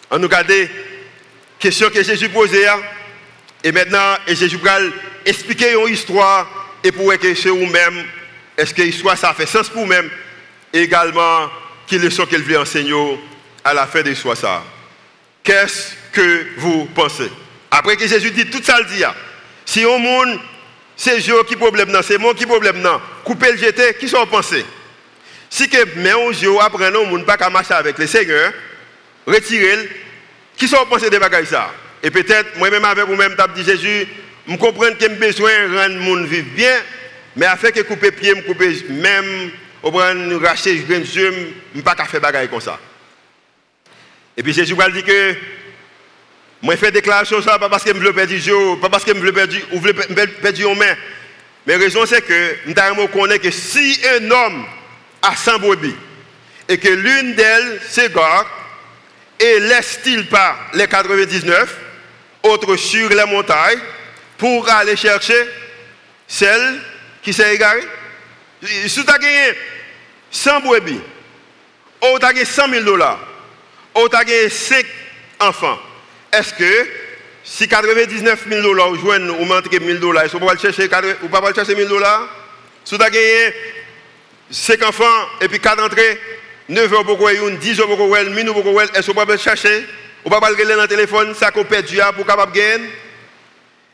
[0.10, 0.52] On nous regarde
[1.60, 2.66] question que Jésus posait.
[3.64, 4.80] Et maintenant, Jésus va
[5.26, 6.48] expliquer une histoire
[6.84, 8.04] et pour que c'est vous-même,
[8.58, 10.10] est-ce que l'histoire ça fait sens pour vous-même
[10.74, 11.50] et également,
[11.86, 12.94] quelle leçon qu'il veut enseigner
[13.63, 14.63] à la fin de l'histoire ça.
[15.43, 17.32] Qu'est-ce que vous pensez?
[17.69, 19.04] Après que Jésus dit tout ça, le dit,
[19.65, 20.39] si au monde,
[20.95, 22.84] c'est Dieu qui problème, c'est moi qui problème,
[23.24, 24.65] couper le jeter, qui sont pensés?
[25.50, 28.54] Si que mais on Dieu apprend au monde pas qu'à marcher avec le Seigneur,
[29.26, 29.89] retirer,
[30.56, 31.71] qui sont pensés de bagages ça?
[32.04, 34.08] Et peut-être, moi-même avec vous-même, tu dit Jésus,
[34.47, 36.78] je comprends que j'ai besoin de rendre le monde vivre bien,
[37.36, 39.52] mais afin que couper pied, me couper même,
[39.84, 41.32] au prendre racheter je
[41.76, 42.80] ne pas faire bagaille comme ça.
[44.38, 45.36] Et puis Jésus va dire que
[46.62, 49.13] moi je fais déclaration ça pas parce que je veux perdre Dieu, pas parce que
[49.13, 50.96] je veux perdre ou veux perdre main.
[51.65, 54.65] Mais la raison c'est que nous connaît que si un homme
[55.22, 55.96] a 100 brebis
[56.67, 58.50] et que l'une d'elles s'égare
[59.39, 61.78] et laisse-t-il pas les 99
[62.44, 63.80] autres sur les montagnes
[64.38, 65.48] pour aller chercher
[66.28, 66.80] celle
[67.22, 67.88] qui s'est égarée?
[68.63, 69.54] Si tu as gagné
[70.30, 71.02] 100 brebis,
[72.04, 73.20] ou tu as gagné 100 000 dollars,
[73.95, 74.86] ou tu as gagné 5
[75.39, 75.80] enfants,
[76.32, 76.88] est-ce que
[77.43, 81.75] si 99 000 dollars ou joignent ou 1 000 dollars, vous ne chercher, pas chercher
[81.75, 82.30] 1000 dollars?
[82.86, 83.54] Si tu as gagné
[84.49, 86.19] 5 enfants et puis 4 entrées,
[86.69, 89.86] 9 euros pour une, 10 euros pour 1000 euros pour est-ce que vous ne chercher?
[90.23, 92.86] Ou pas regarder dans le téléphone, ça qu'on perd pour capable gagner?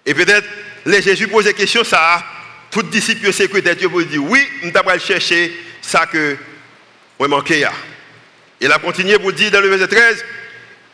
[0.05, 0.47] Et peut-être,
[0.85, 2.23] les Jésus pose des questions, ça,
[2.71, 6.37] tout disciple sécurité, Dieu vous dire oui, nous allons chercher ça que
[7.17, 7.65] vous manquez.
[8.59, 10.25] Il a continué pour dire dans le verset 13,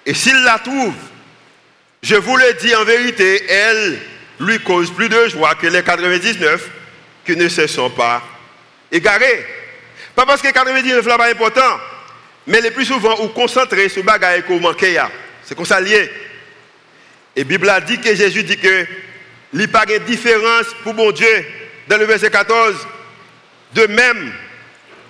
[0.05, 0.93] et s'il la trouve,
[2.01, 3.99] je vous le dis en vérité, elle
[4.39, 6.69] lui cause plus de joie que les 99
[7.25, 8.21] qui ne se sont pas
[8.91, 9.45] égarés.
[10.15, 11.79] Pas parce que 99 n'est pas important,
[12.45, 14.99] mais le plus souvent, vous concentrez sur choses que vous manquez.
[15.43, 15.79] C'est comme ça.
[17.35, 18.85] Et Bible a dit que Jésus dit que
[19.53, 21.45] il différence pour mon Dieu.
[21.87, 22.75] Dans le verset 14,
[23.73, 24.33] de même,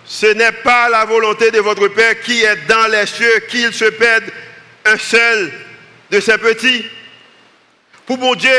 [0.05, 3.85] ce n'est pas la volonté de votre Père qui est dans les cieux qu'il se
[3.85, 4.25] perde
[4.85, 5.51] un seul
[6.11, 6.85] de ses petits.
[8.05, 8.49] Pour mon Dieu,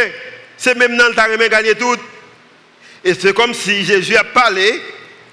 [0.56, 1.96] c'est même dans le gagné tout.
[3.04, 4.80] Et c'est comme si Jésus a parlé,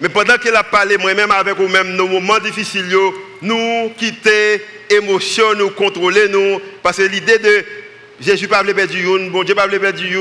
[0.01, 2.93] mais pendant qu'il a parlé, moi-même avec vous-même, nos moments difficiles,
[3.41, 6.59] nous quitter, émotion, nous contrôler, nous.
[6.83, 7.63] Parce que l'idée de
[8.19, 10.17] Jésus pas perdre du bon Dieu pas perdre du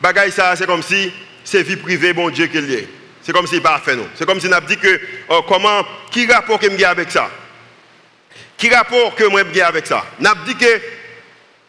[0.00, 1.10] bagaille ça, c'est comme si
[1.42, 2.88] c'est vie privée, bon Dieu qu'il y est.
[3.24, 4.06] C'est comme s'il pas fait nous.
[4.14, 7.30] C'est comme si on a dit que oh, comment, qui rapport que me avec ça?
[8.58, 10.04] Qui rapport que moi j'ai avec ça?
[10.20, 10.80] On a dit que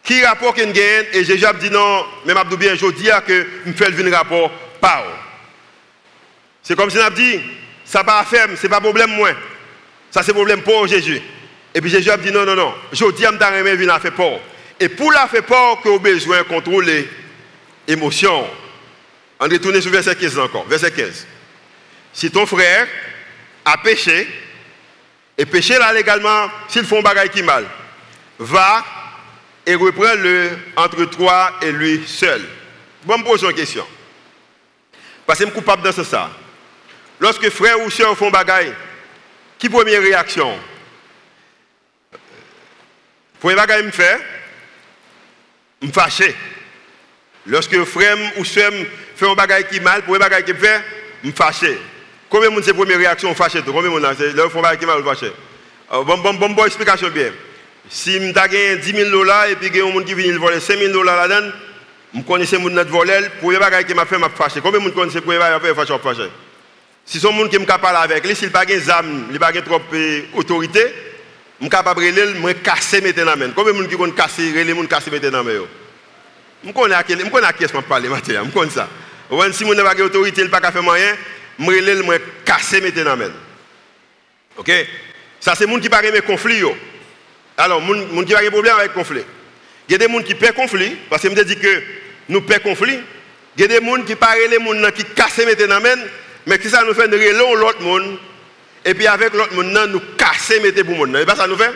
[0.02, 3.46] qui rapport que gagne et Jésus a dit non, même Abdou bien je dis que
[3.64, 5.04] me fait le rapport pas.
[6.62, 7.40] C'est comme si a dit
[7.86, 9.30] ça pas faire, c'est pas problème moi.
[10.10, 11.22] Ça c'est problème pour Jésus.
[11.74, 14.40] Et puis Jésus a dit non non non, je dis à me venir faire peur.
[14.78, 17.08] Et pour la faire peur que vous besoin de contrôler
[17.88, 18.46] l'émotion.
[19.40, 21.26] On retourne sur verset 15 encore, verset 15
[22.16, 22.88] si ton frère
[23.62, 24.26] a péché,
[25.36, 27.66] et péché là légalement, s'il font bagaille qui mal,
[28.38, 28.82] va
[29.66, 32.42] et reprends-le entre toi et lui seul.
[33.04, 33.86] Bon, me poser une question.
[35.26, 36.30] Parce que je suis coupable dans ça.
[37.20, 38.72] Lorsque frère ou soeur font bagaille,
[39.58, 40.58] qui première réaction?
[43.40, 44.18] Premier bagaille me fait,
[45.82, 46.34] me fâcher.
[47.44, 48.72] Lorsque frère ou soeur
[49.16, 50.82] fait un bagaille qui mal, premier bagaille qui me fait,
[51.22, 51.78] me fâcher.
[52.36, 55.32] Combien de monde c'est première réaction fâché Combien de c'est leur qui mal fâché?
[55.90, 57.30] Euh, Bon bon bon bon explication bien.
[57.88, 60.92] Si je gagné 10 000 dollars et puis il monde qui vient voler 5 000
[60.92, 61.50] dollars là-dedans,
[62.14, 64.60] je connais ces gens qui volé, premier bagaille qui m'a fait m'a fâché.
[64.60, 66.30] Combien de monde connaissent premier bagaille qui m'a fait fâché?
[67.06, 69.80] Si son monde qui capable avec lui, s'il n'a pas zam, il n'a pas trop
[70.34, 70.80] d'autorité,
[71.58, 73.50] je suis capable de casser mettre dans main.
[73.56, 75.52] Combien de monde qui connaît casser, les gens casser mettre dans main
[76.62, 78.86] Je connais à qui je parle maintenant, je connais ça.
[79.52, 81.14] Si mon n'a pas d'autorité, il n'a pas faire moyen,
[81.58, 83.32] je me casser mettre.
[84.56, 84.70] OK?
[85.40, 86.62] Ça c'est monde qui pas aimer conflit
[87.56, 89.22] Alors, monde qui pas problème avec conflit.
[89.88, 91.82] Il y a des gens qui perdent conflit parce que me dit que
[92.28, 92.98] nous perdons conflit.
[93.56, 95.66] Il y a des gens qui parlent les gens qui cassent mettre
[96.46, 98.18] mais qui ça nous fait nous relons l'autre monde
[98.84, 101.16] et puis avec l'autre monde nous casser mettre pour monde.
[101.16, 101.72] Et pas ça nous fait?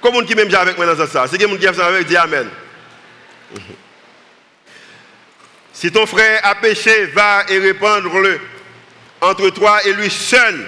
[0.00, 1.26] Comme monde qui même avec moi dans ça.
[1.30, 2.48] C'est que monde qui fait avec amen.
[5.72, 8.40] Si ton frère a péché, va et répandre-le
[9.24, 10.66] entre toi et lui seul.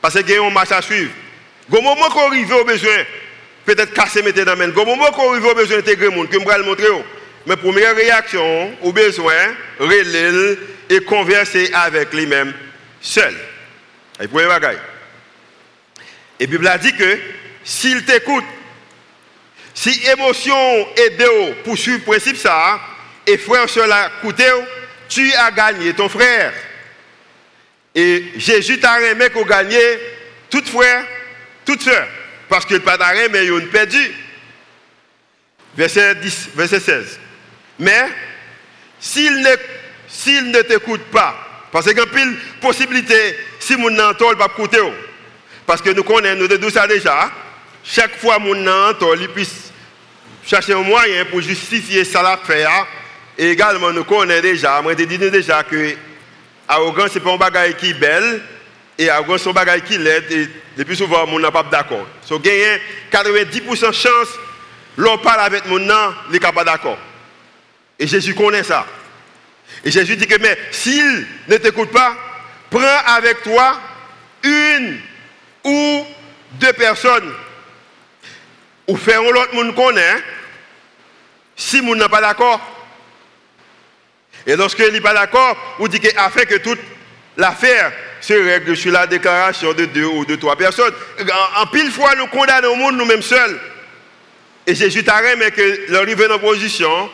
[0.00, 1.10] Parce qu'il y a un marche à suivre.
[1.70, 3.04] Au moment qu'on arrive au besoin,
[3.64, 4.52] peut-être casser mettre dans.
[4.52, 6.88] Au moment qu'on arrive au besoin d'intégrer le monde, que je vais le montrer.
[7.46, 12.52] Mais première réaction, au besoin, relayer et converser avec lui-même
[13.00, 13.34] seul.
[14.20, 14.78] Et pour bagaille.
[16.40, 17.18] Et Bible a dit que
[17.62, 18.44] s'il t'écoute,
[19.74, 22.80] si émotion et deux poursuivent le principe ça,
[23.26, 24.46] et frère cela coûté,
[25.08, 26.52] tu as gagné ton frère.
[27.94, 29.78] Et Jésus t'a remis qu'on gagné
[30.50, 31.04] tout frère,
[31.64, 32.06] toute soeur.
[32.48, 32.98] Parce que le pas
[33.30, 34.12] mais il a perdu.
[35.76, 37.18] Verset, 10, verset 16.
[37.78, 38.08] Mais
[39.00, 39.50] s'il ne,
[40.08, 44.78] s'il ne t'écoute pas, parce qu'il y a pile possibilité, si mon n'entend pas coûter.
[45.66, 47.32] Parce que nous connaissons, nous de ça déjà.
[47.82, 49.72] Chaque fois mon entend, il puisse
[50.46, 52.64] chercher un moyen pour justifier ça la fait.
[53.36, 55.96] Et également, nous connaissons déjà, moi je dis déjà que
[56.68, 58.42] arrogance, ce n'est pas un bagage qui est belle,
[58.98, 62.06] et arrogance, c'est un bagage qui l'aide, et le plus souvent, on n'a pas d'accord.
[62.22, 62.80] So, gagner
[63.12, 64.28] 90% de chance,
[64.96, 66.98] l'on parle avec mon nom, il n'est pas d'accord.
[67.98, 68.86] Et Jésus connaît ça.
[69.84, 72.16] Et Jésus dit que, mais s'il ne t'écoute pas,
[72.70, 73.80] prends avec toi
[74.42, 75.00] une
[75.64, 76.06] ou
[76.52, 77.32] deux personnes.
[78.86, 80.16] Ou faire l'autre monde connaît,
[81.56, 82.73] si monde n'est pas d'accord.
[84.46, 86.80] Et lorsque il n'est pas d'accord, vous dit que afin que toute
[87.36, 90.94] l'affaire se règle sur la déclaration de deux ou de trois personnes.
[91.56, 93.58] En, pile fois, nous condamnons le monde nous-mêmes seuls.
[94.66, 97.10] Et Jésus t'a mais que l'arrivée dans position,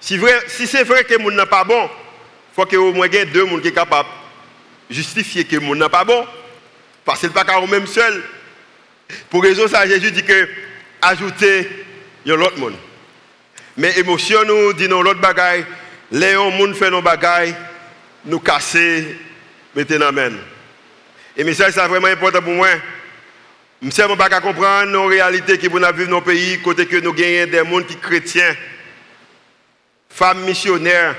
[0.00, 1.88] si, si c'est vrai que le monde n'est pas bon,
[2.56, 4.08] faut qu'il y ait au moins deux personnes qui sont capables
[4.90, 6.26] de justifier que le monde n'est pas bon.
[7.04, 8.22] Parce que ce n'est pas même seul.
[9.30, 10.48] Pour raison ça, Jésus dit que
[11.00, 11.68] ajouter
[12.26, 12.74] l'autre monde.
[13.76, 15.64] Mais émotion nous dit non l'autre bagaille,
[16.10, 17.54] les monde fait nos bagailles,
[18.24, 19.16] nous casser,
[19.74, 20.32] mettez dans main.
[21.36, 22.68] Et ça c'est vraiment important pour moi.
[23.80, 27.12] Je ne pas comprendre nos réalités qui nous vivons dans nos pays, côté que nous
[27.12, 28.56] gagnons des mondes qui chrétiens,
[30.08, 31.14] femmes missionnaires,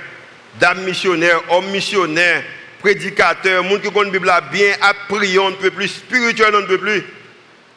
[0.60, 2.44] dames missionnaires, hommes missionnaires,
[2.80, 6.66] prédicateurs, gens qui connaissent la Bible bien, appris, on ne peut plus, spirituel, on ne
[6.66, 7.04] peut plus.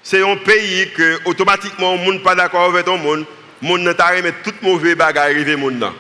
[0.03, 3.25] C'est un pays que automatiquement, le monde n'est pas d'accord avec monde,
[3.61, 4.11] le monde n'a pas
[4.43, 5.93] tout mauvais bagages arriver monde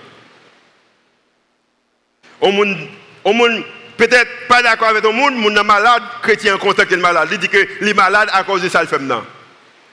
[2.43, 3.65] On monde
[3.97, 7.29] peut-être pas d'accord avec ton monde, monde malade, chrétien content qu'il est malade.
[7.31, 9.01] Il dit que est malade à cause de ça le fait.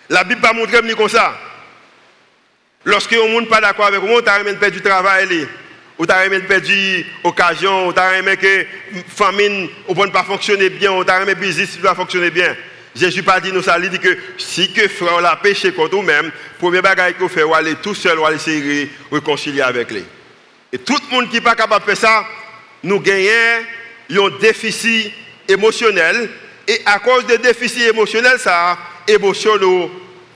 [0.09, 1.37] La Bible pas montrer comme ça.
[2.85, 5.47] Lorsque on monde pas d'accord avec monde, tu as perdu du travail
[5.99, 8.65] ou tu as perdu occasion, ou tu as que
[9.07, 12.55] famine ne pas fonctionner bien, ou tu as business ne pas fonctionner bien.
[12.95, 16.31] Jésus pas dit nous ça, il dit que si que frère l'a péché contre nous-mêmes,
[16.57, 20.03] premier bagage qu'il fait, ou aller tout seul, ou aller se réconcilier avec lui.
[20.71, 22.25] Et tout le monde qui n'est pas capable de faire ça,
[22.83, 23.29] nous gagnons
[24.11, 25.11] un déficit
[25.47, 26.29] émotionnel.
[26.67, 28.77] Et à cause des déficits émotionnels, ça,
[29.07, 29.89] émotion nous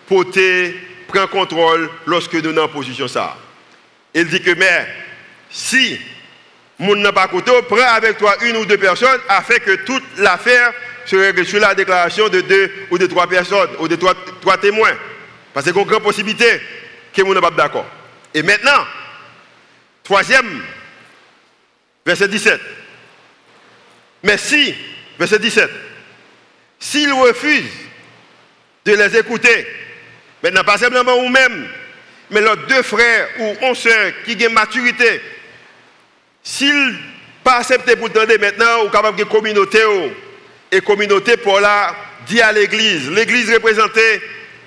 [0.08, 0.76] porter,
[1.08, 3.38] prend contrôle lorsque nous sommes en position ça.
[4.14, 4.88] Il dit que, mais,
[5.50, 6.00] si
[6.80, 10.74] mon n'a pas coûté, prends avec toi une ou deux personnes afin que toute l'affaire
[11.06, 14.94] se règle sur la déclaration de deux ou de trois personnes ou de trois, témoins.
[15.54, 16.62] Parce y a une grande possibilité
[17.14, 17.86] que mon n'a pas d'accord.
[18.34, 18.86] Et maintenant,
[20.04, 20.64] troisième,
[22.06, 22.60] verset 17.
[24.24, 24.74] Mais si,
[25.20, 25.70] verset 17,
[26.80, 27.64] s'ils refusent
[28.86, 29.68] de les écouter,
[30.42, 31.68] maintenant pas simplement vous-même,
[32.30, 35.22] mais leurs deux frères ou onze sœurs qui ont maturité,
[36.44, 36.98] S'il
[37.44, 39.80] pas accepté pour tendre maintenant, ou capable de communauté
[40.72, 41.96] et communauté pour la
[42.28, 43.10] dire à l'église.
[43.10, 44.22] L'église représentée,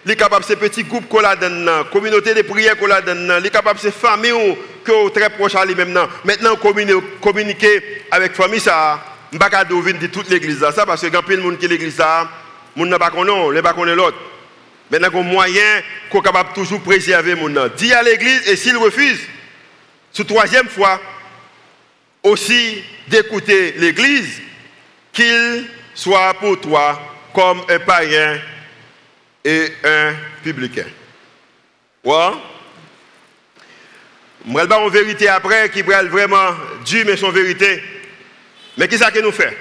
[0.04, 3.50] les capable ces petits groupes qu'on a dans communauté de prière qu'on a dans les
[3.50, 6.08] capable ces familles que très proche à lui maintenant.
[6.24, 6.56] Maintenant
[7.20, 9.04] communiquer avec famille ça,
[9.38, 12.28] pas capable de toute l'église ça parce que quand il y a qui l'église ça,
[12.76, 14.16] monde n'a pas connaît, les pas l'autre.
[14.90, 16.22] Maintenant, il y a moyen qu'on
[16.54, 17.68] toujours préserver mon nom.
[17.76, 19.18] Dis à l'église et s'il refuse,
[20.12, 21.00] sous troisième fois,
[22.22, 24.40] aussi d'écouter l'église,
[25.12, 27.00] qu'il soit pour toi
[27.34, 28.38] comme un païen
[29.44, 30.86] et un publicain.
[32.04, 32.30] Ouais?
[34.46, 36.54] Je vais en vérité après qui va vraiment
[36.84, 37.82] Dieu mais son vérité.
[38.76, 39.56] Mais qu'est-ce que nous fait?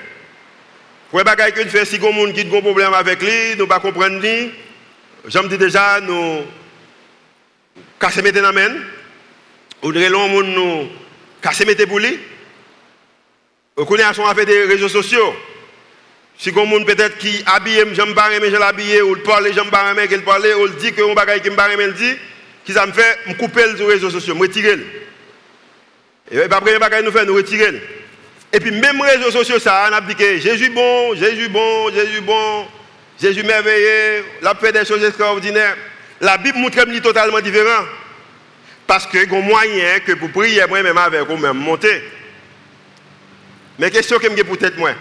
[1.09, 3.69] Pour les que nous fait, si quelqu'un qui a un problème avec lui, nous ne
[3.69, 4.51] pas comprendre lui.
[5.27, 6.43] J'aime dis déjà, nous
[7.99, 8.85] casser dans la.
[9.81, 10.89] Ou nous
[11.41, 12.19] casser mettre pour lui.
[13.75, 15.35] Vous connaissez fait des réseaux sociaux.
[16.37, 19.93] Si quelqu'un peut-être qui habille, j'aime pas mais je l'habille, ou le parle, j'aime pas
[19.93, 22.15] mais qu'il parle, ou le dit que bagage qui me il dit,
[22.65, 24.79] qui ça me fait, me couper sur les réseaux sociaux, me retirer.
[26.31, 27.81] Et après, bagage nous fait, nous retirer.
[28.51, 31.91] Et puis même les réseaux sociaux, ça, on a dit que Jésus bon, Jésus bon,
[31.93, 32.65] Jésus bon,
[33.21, 35.77] Jésus merveilleux, la fait des choses extraordinaires.
[36.21, 37.85] La Bible montre que totalement différent.
[38.87, 42.03] Parce que y a moyen que pour prier, moi-même avec vous-même, monter.
[43.77, 44.91] Mais question que je peut-être moi.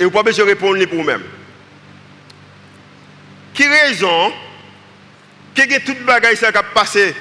[0.00, 1.22] Et vous pouvez répondre pour vous-même.
[3.54, 4.32] Qui raison
[5.54, 7.14] que y a toute bagaille qui a passé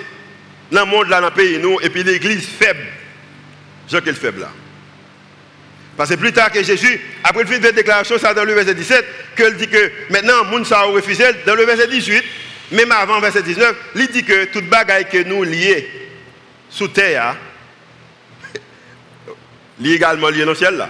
[0.72, 2.86] dans le monde dans le pays nous et puis l'église faible.
[3.89, 4.50] Jean qu'elle faible là.
[5.98, 8.54] Parce que plus tard que Jésus, après le fin de la déclaration, ça dans le
[8.54, 12.24] verset 17, qu'il dit que maintenant, moun ça refusé, dans le verset 18,
[12.72, 15.84] même avant verset 19, il dit que toute bagaille que nous lions
[16.70, 17.36] sous terre,
[19.80, 20.89] li également lié dans le ciel là.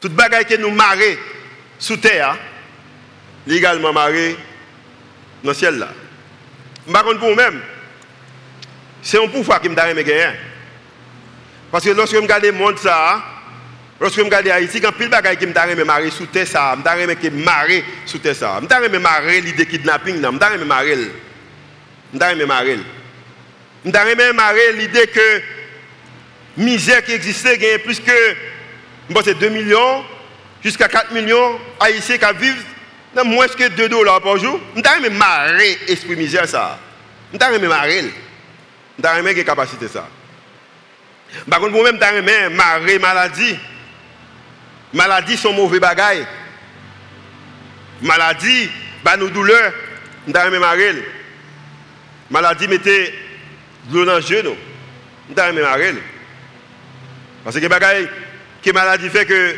[0.00, 1.18] Toute bagaille que nous marrer
[1.78, 2.36] sous terre,
[3.46, 4.36] li également marrer
[5.44, 5.88] dans le ciel là.
[6.92, 7.60] Par contre pour vous-même,
[9.02, 10.04] c'est un pouvoir qui me donne
[11.70, 13.22] Parce que lorsque je regarde le monde ça,
[14.00, 16.82] lorsque je regarde Haïti, quand pile bagaille qui me donne marrer sous terre ça, me
[16.82, 18.60] donne que marrer sous terre ça.
[18.60, 20.96] Me donne l'idée kidnapping, me donne marrer.
[22.12, 22.78] Me donne marrer.
[23.84, 25.42] Me donne marrer l'idée que
[26.56, 30.04] misère qui existait, plus que 2 millions
[30.62, 32.64] jusqu'à 4 millions haïtiens qui vivent
[33.14, 34.60] dans moins que 2 dollars par jour.
[34.76, 36.78] Je suis marrer esprit misère ça.
[37.32, 38.04] Je suis marrer.
[39.02, 40.08] Je suis capacité ça.
[41.48, 43.56] Par contre, moi-même, je suis marrer maladie.
[44.92, 46.26] Maladie sont mauvais bagailles.
[48.02, 48.70] Maladie,
[49.04, 49.72] bah nous douleurs.
[50.26, 51.04] Je suis marrer.
[52.30, 53.14] Maladie mettait
[53.86, 54.42] de l'eau dans le jeu.
[55.36, 55.94] Je suis marrer.
[57.42, 58.08] Parce que bagaille
[58.62, 59.56] que maladie fait que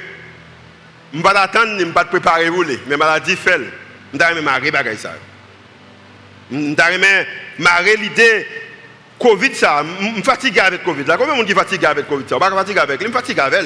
[1.13, 3.61] je ne vais pas attendre, je ne vais pas préparer rouler, mais maladie fait.
[4.13, 5.15] Je vais marrer bagaille ça.
[6.51, 7.27] Je vais
[7.59, 8.47] marrer l'idée
[9.23, 11.05] Covid ça, je suis fatigué avec Covid.
[11.05, 12.25] Combien de monde qui fatigué avec Covid?
[12.29, 13.65] Je ne suis pas fatigué avec, je avec.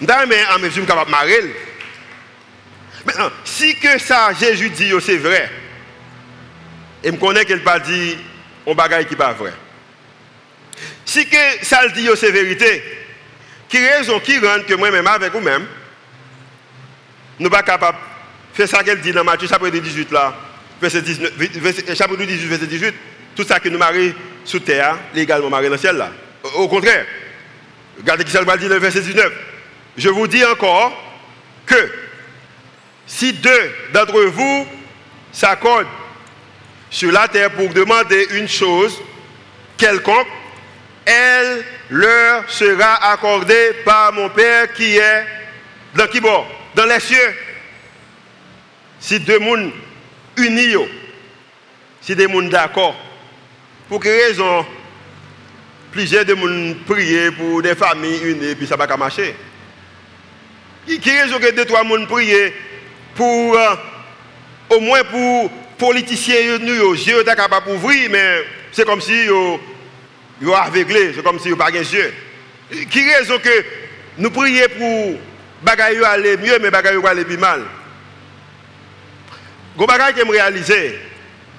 [0.00, 1.54] Je vais en mesure capable de marrer.
[3.06, 5.50] Maintenant, si que ça Jésus dit c'est vrai,
[7.02, 8.18] et je connais qu'elle pas dit
[8.66, 9.52] un bagaille qui pas vrai.
[11.06, 12.82] Si que ça le dit c'est vérité,
[13.68, 15.66] qui raison qui rend que moi-même avec vous-même,
[17.38, 17.98] nous ne sommes pas capables.
[18.52, 20.34] De faire ça qu'elle dit dans Matthieu chapitre 18 là,
[20.80, 22.94] verset 19, chapitre 18, verset 18,
[23.34, 26.10] tout ça que nous marions sous terre, légalement mariés dans le ciel là.
[26.54, 27.04] Au contraire,
[27.98, 29.32] regardez qui ça va dire dans le verset 19.
[29.96, 30.92] Je vous dis encore
[31.66, 31.90] que
[33.06, 34.66] si deux d'entre vous
[35.32, 35.86] s'accordent
[36.90, 38.98] sur la terre pour demander une chose
[39.76, 40.28] quelconque,
[41.04, 45.26] elle leur sera accordée par mon Père qui est
[45.94, 46.46] dans qui bord?
[46.76, 47.34] Dans les cieux.
[49.00, 49.72] Si deux mondes
[50.36, 50.76] unis,
[52.02, 52.94] si des mondes d'accord,
[53.88, 54.66] pour quelle raison
[55.90, 59.34] plusieurs de monde prier pour des familles unies puis ça ne va pas marcher?
[60.86, 62.54] Qui raison que deux, trois mondes prier
[63.14, 63.74] pour, euh,
[64.70, 69.60] au moins pour politiciens, nous, yeux, capable d'ouvrir, mais c'est comme si ils sont
[70.52, 72.12] aveuglés, c'est comme si ils n'ont pas de yeux.
[72.90, 73.64] Qui raison que
[74.18, 75.18] nous prions pour
[75.62, 77.62] bagaille aller mieux, mais bagaille aller plus mal.
[79.78, 80.74] Ce bagaille que je réalise,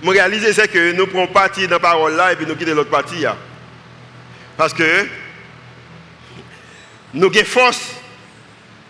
[0.03, 3.25] je réalise c'est que nous prenons parti dans la parole et nous quittons l'autre partie.
[4.55, 5.07] Parce que
[7.13, 7.91] nous avons force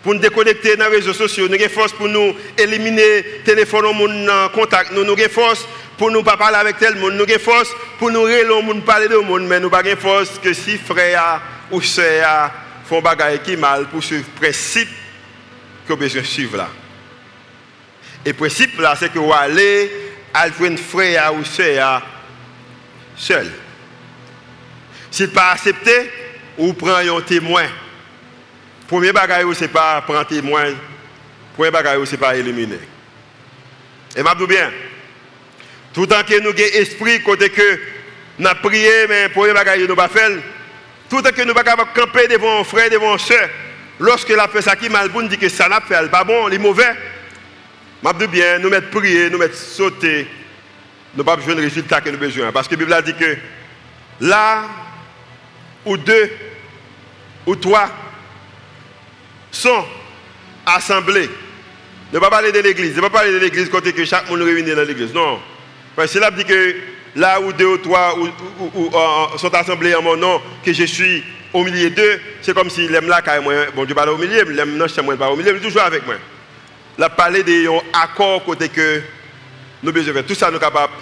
[0.02, 4.48] pour nous déconnecter dans les réseaux sociaux, nous avons force pour nous éliminer téléphone en
[4.48, 5.66] contact, nous avons force
[5.98, 9.42] pour nous pas parler avec tel monde, nous avons force pour nous parler de monde,
[9.42, 12.50] mais nous n'avons pas force que si frère ou soeur
[12.88, 14.88] font bagaille qui mal pour suivre le principe
[15.86, 16.68] que vous besoin suivre là.
[18.24, 19.90] Et le principe là, c'est que vous allez
[20.32, 22.02] à un frère ou soeur
[23.16, 23.50] seul.
[25.10, 26.10] S'il pas accepté,
[26.56, 27.66] ou prenez un témoin.
[28.86, 30.72] Premier bagaille, ce n'est pas prendre témoin.
[31.56, 32.80] Premier bagaille, ce n'est pas éliminer.
[34.16, 34.70] Et m'a bien.
[35.92, 37.80] Tout temps que nous avons esprit, côté que
[38.38, 40.38] nous prié, mais premier bagaille, nous pas fait.
[41.08, 43.48] Tout le temps que nous ne pas camper devant un frère, devant un soeur.
[43.98, 46.58] Lorsque la fait ça qui mal bon, dit que ça n'a fait, pas bon, est
[46.58, 46.94] mauvais.
[48.02, 50.28] M'a bien, nous mettre prier, nous mettre sauter.
[51.16, 52.52] Nous pas besoin de résultat que nous avons besoin.
[52.52, 53.36] Parce que la Bible a dit que
[54.20, 54.64] là
[55.84, 56.30] ou deux
[57.46, 57.90] ou trois
[59.50, 59.84] sont
[60.66, 61.28] assemblés.
[62.12, 62.94] Ne pas parler de l'église.
[62.94, 65.12] Ne pas parler de l'église côté que chaque monde réunit dans l'église.
[65.12, 65.40] Non.
[65.96, 66.76] Parce que là dit que
[67.18, 68.14] là où deux ou trois
[69.36, 73.08] sont assemblés en mon nom, que je suis au milieu d'eux, c'est comme si l'aime
[73.08, 76.06] là, quand moi, bon au milieu, l'aime non, je pas au milieu, mais toujours avec
[76.06, 76.14] moi.
[76.96, 79.02] Là, parler des accords côté que
[79.82, 80.26] nous besoin faire.
[80.26, 80.92] Tout ça, nous capables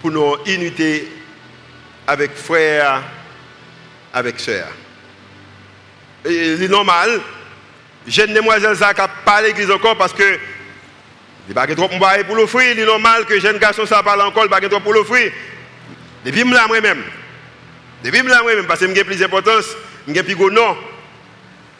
[0.00, 1.08] pour nous unité
[2.06, 3.02] avec frères,
[4.14, 4.72] avec sœurs.
[6.24, 7.20] C'est normal,
[8.06, 10.38] jeune demoiselle ça n'a pas l'église encore parce que
[11.48, 12.72] il n'y a pas trop pour l'offrir.
[12.72, 14.92] Il est normal que jeune garçon ça parle encore, il n'y a pas trop pour
[14.92, 15.32] l'offrir.
[16.24, 17.02] Depuis que je moi-même,
[18.04, 19.64] depuis que je moi-même, parce que j'ai plus d'importance,
[20.06, 20.76] j'ai plus de nom.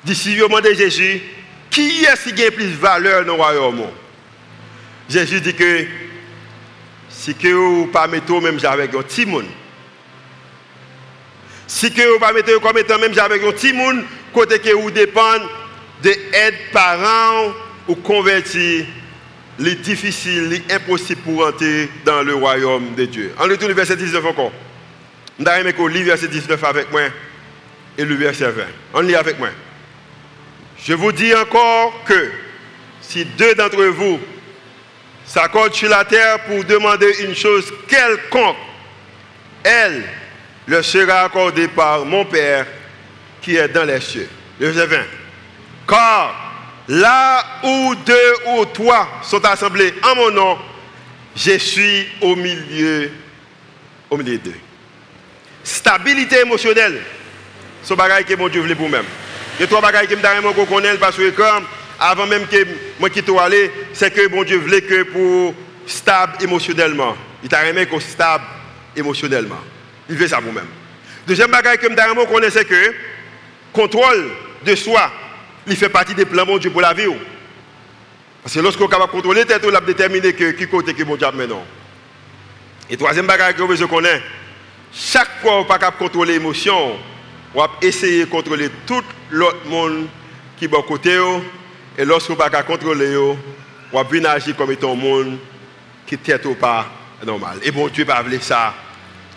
[0.05, 1.21] D'ici le moment de Jésus,
[1.71, 3.83] qui est-ce qui a plus de valeur dans le royaume
[5.09, 5.87] Jésus dit que
[7.11, 9.47] si que vous ne pas mettre même avec un petit monde,
[11.67, 14.03] si que vous ne pas mettre comme étant même avec un petit monde,
[14.33, 15.45] côté que vous dépendez
[16.03, 17.53] de aide parents
[17.87, 18.87] ou convertir
[19.59, 23.35] les difficiles, les impossibles pour entrer dans le royaume de Dieu.
[23.39, 24.53] On retourne verset 19 encore.
[25.39, 27.03] Nous lire le verset 19 avec moi
[27.97, 28.63] et le verset 20.
[28.95, 29.49] On lit avec moi.
[30.83, 32.31] Je vous dis encore que
[33.01, 34.21] si deux d'entre vous
[35.27, 38.57] s'accordent sur la terre pour demander une chose quelconque,
[39.65, 40.05] elle
[40.67, 42.67] leur sera accordée par mon Père
[43.43, 44.29] qui est dans les cieux.
[44.61, 45.03] Le verset 20.
[45.89, 46.48] Car
[46.89, 50.59] Là où deux ou trois sont assemblés en mon nom,
[51.37, 53.11] je suis au milieu,
[54.09, 54.55] au milieu d'eux.
[55.63, 57.03] Stabilité émotionnelle,
[57.83, 59.05] ce que mon Dieu voulait pour même.
[59.61, 61.65] Il trois bagages que je connais parce que comme
[62.01, 62.67] avant même que
[62.99, 65.55] moi quitte aller, c'est que mon Dieu voulait que pour
[65.87, 67.17] stable émotionnellement.
[67.43, 68.45] Il t'a remis qu'on stable
[68.97, 69.61] émotionnellement.
[70.09, 70.69] Il veut ça pour même.
[71.27, 72.95] Deuxième bagage que je connais, c'est que
[73.73, 74.31] contrôle
[74.65, 75.13] de soi
[75.71, 77.07] il fait partie des plans de Dieu pour la vie.
[78.43, 81.17] Parce que lorsqu'on est capable de contrôler tête, on déterminé que qui côté que mon
[81.17, 81.65] Dieu maintenant.
[82.91, 84.23] Et troisième bagage que je connais,
[84.93, 86.97] chaque fois qu'on n'est pas capable de contrôler l'émotion,
[87.55, 90.07] on va essayer de contrôler tout l'autre monde
[90.59, 91.19] qui est à côté.
[91.99, 93.17] Et lorsqu'on n'est pas capable de contrôler,
[93.93, 95.39] on va agir comme étant un monde
[96.07, 96.87] qui est tête ou pas
[97.27, 97.59] normal.
[97.63, 98.75] Et bon Dieu va vouloir ça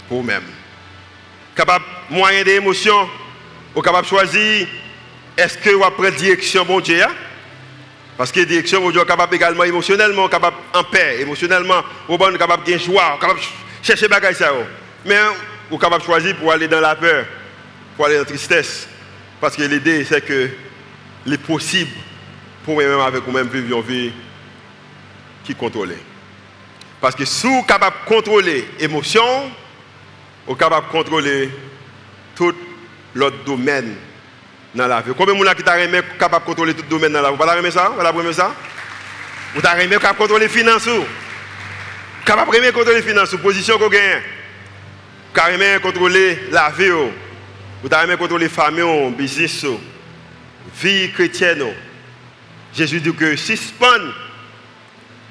[0.08, 0.44] pour vous-même.
[1.56, 3.10] Capable moyen d'émotion,
[3.76, 4.68] on est capable choisir
[5.38, 7.12] est-ce que vous prenez direction bon Dieu hein?
[8.18, 12.38] Parce que direction bon Dieu est capable également émotionnellement, capable en paix, émotionnellement, vous êtes
[12.38, 13.46] capable de joie, capable de
[13.82, 14.52] chercher des ça.
[14.54, 14.64] Oh.
[15.06, 15.18] Mais
[15.70, 17.26] vous êtes capable de choisir pour aller dans la peur,
[17.96, 18.88] pour aller dans la tristesse.
[19.40, 20.50] Parce que l'idée, c'est que
[21.26, 21.92] les possible
[22.64, 24.12] pour moi-même avec vous-même vivre une vie
[25.44, 25.96] qui contrôle.
[27.00, 29.52] Parce que si vous êtes capable de contrôler l'émotion,
[30.46, 31.50] vous êtes capable de contrôler
[32.36, 32.54] tout
[33.16, 33.96] l'autre domaine
[34.74, 35.12] dans la vie.
[35.18, 35.78] Combien de gens qui t'a
[36.20, 37.90] capable de contrôler tout le domaine dans la vie Vous pas ça?
[37.96, 38.56] Vous n'avez ça?
[39.54, 40.90] Vous avez capable de contrôler les finances
[42.26, 45.80] Capable de contrôler les finances, position que vous gagnez?
[45.80, 46.90] Contrôler la vie.
[47.84, 49.72] Vous avez contrôler la famille, le business, la
[50.82, 51.66] vie chrétienne.
[52.74, 53.88] Jésus dit que suspend,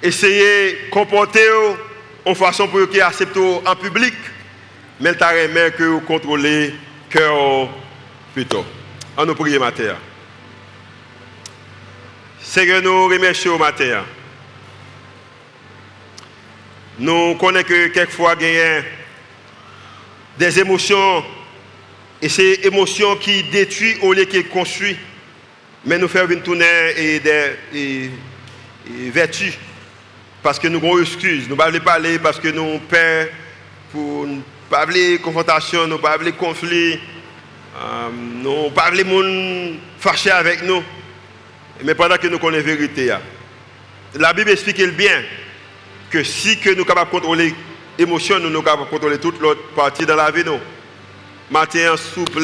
[0.02, 1.48] essayez de comporter
[2.26, 4.14] en façon pour qu'ils acceptent en public,
[5.00, 6.74] mais vous avez que vous contrôlez le
[7.08, 7.68] cœur
[8.34, 8.66] plutôt.
[9.16, 9.96] On nous prie matin.
[12.40, 14.04] Seigneur, nous remercions matin.
[16.98, 18.82] Nous connaissons que quelquefois a
[20.38, 21.24] des émotions
[22.22, 24.96] et ces émotions qui détruisent au lieu qui construisent.
[25.84, 28.10] Mais nous faisons une tournée et des
[29.10, 29.54] vertus.
[30.42, 31.48] Parce que nous avons excuses.
[31.48, 33.28] Nous ne pouvons pas parler parce que nous peur
[33.92, 34.40] pour ne
[34.70, 34.86] pas
[35.22, 37.00] confrontation, nous ne pas parler conflit.
[38.42, 40.82] Nous parlons les gens fâchés avec nous.
[41.84, 43.14] Mais pendant que nous connaissons la vérité,
[44.14, 45.22] la Bible explique bien
[46.10, 47.54] que si nous sommes capables de contrôler
[47.98, 50.44] l'émotion, nous sommes capables de contrôler toute l'autre partie de la vie.
[50.44, 50.58] Nous.
[51.50, 52.40] Matin, souple,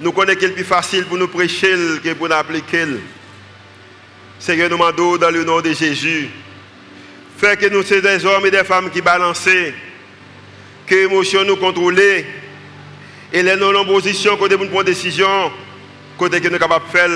[0.00, 2.84] Nous connaissons qu'il est plus facile pour nous prêcher que pour nous appliquer.
[4.38, 6.28] Seigneur, nous demandons dans le nom de Jésus.
[7.38, 9.48] Fais que nous soyons des hommes et des femmes qui balancent,
[10.86, 12.24] que les émotions nous contrôlent.
[13.32, 15.50] Et les non en position côté pour prendre décision,
[16.18, 17.10] côté que nous sommes capables de faire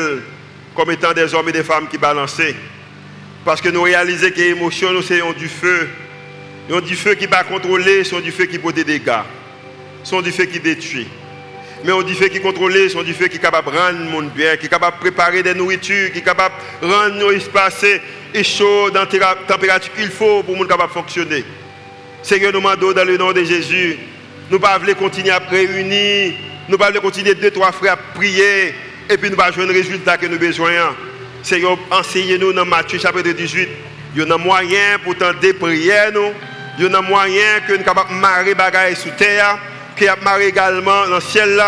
[0.75, 2.41] comme étant des hommes et des femmes qui balancent.
[3.45, 5.89] Parce que nous réalisons que les émotions, nous sommes du feu.
[6.69, 9.23] Nous du feu qui pas contrôler, sont du feu qui peut des dégâts.
[10.03, 11.07] Sont du feu qui détruit.
[11.85, 14.11] Mais on dit feu qui contrôle, sont du feu qui est capable de rendre le
[14.11, 17.31] monde bien, qui est capable de préparer des nourritures, qui est capable de rendre nos
[17.31, 17.85] espaces
[18.35, 21.45] et chaud dans la température qu'il faut pour le monde capable de fonctionner.
[22.23, 23.99] Seigneur, nous demandons dans le nom de Jésus,
[24.51, 26.35] nous ne pas continuer à réunir,
[26.69, 28.75] nous ne pas continuer deux, trois frères à prier,
[29.09, 30.71] et puis nous pas jouer le résultat que nous avons besoin.
[31.43, 33.69] Seigneur, enseignez-nous dans Matthieu chapitre 18.
[34.15, 35.69] Il y a moyen pour tenter nous.
[36.79, 39.59] Il y a un moyen que nous sommes marrer bagaille sous terre
[39.97, 41.61] qui a marré également dans le ciel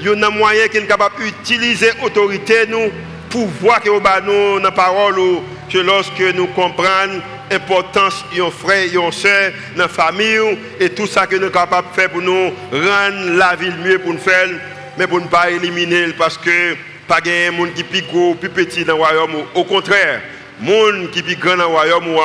[0.00, 2.90] il y a moyen qui est capable d'utiliser l'autorité nous
[3.30, 5.16] pour voir que nous dans la parole
[5.70, 7.20] que lorsque nous comprenons
[7.50, 11.94] l'importance de frère, de soeur, la famille et tout ça que nous sommes capables de
[11.94, 14.48] faire pour nous rendre la ville mieux pour nous faire,
[14.96, 16.76] mais pour ne pas éliminer parce que
[17.06, 19.44] pas de monde qui est plus gros, plus petit dans le royaume.
[19.54, 20.20] Au contraire,
[20.60, 22.16] monde qui est plus grand dans le royaume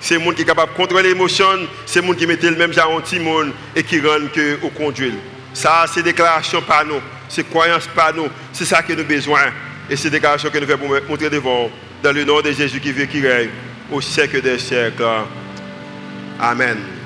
[0.00, 1.46] c'est monde qui est capable de contrôler l'émotion,
[1.86, 5.14] c'est monde qui met le même genre petit monde et qui rend que au conduit.
[5.54, 9.42] Ça, c'est déclaration par nous, c'est croyance par nous, c'est ça que nous avons besoin.
[9.88, 11.70] Et c'est déclaration que nous faisons pour montrer devant,
[12.02, 13.50] dans le nom de Jésus qui vit, qui règne,
[13.92, 15.04] au siècle des siècles.
[16.40, 17.01] Amen.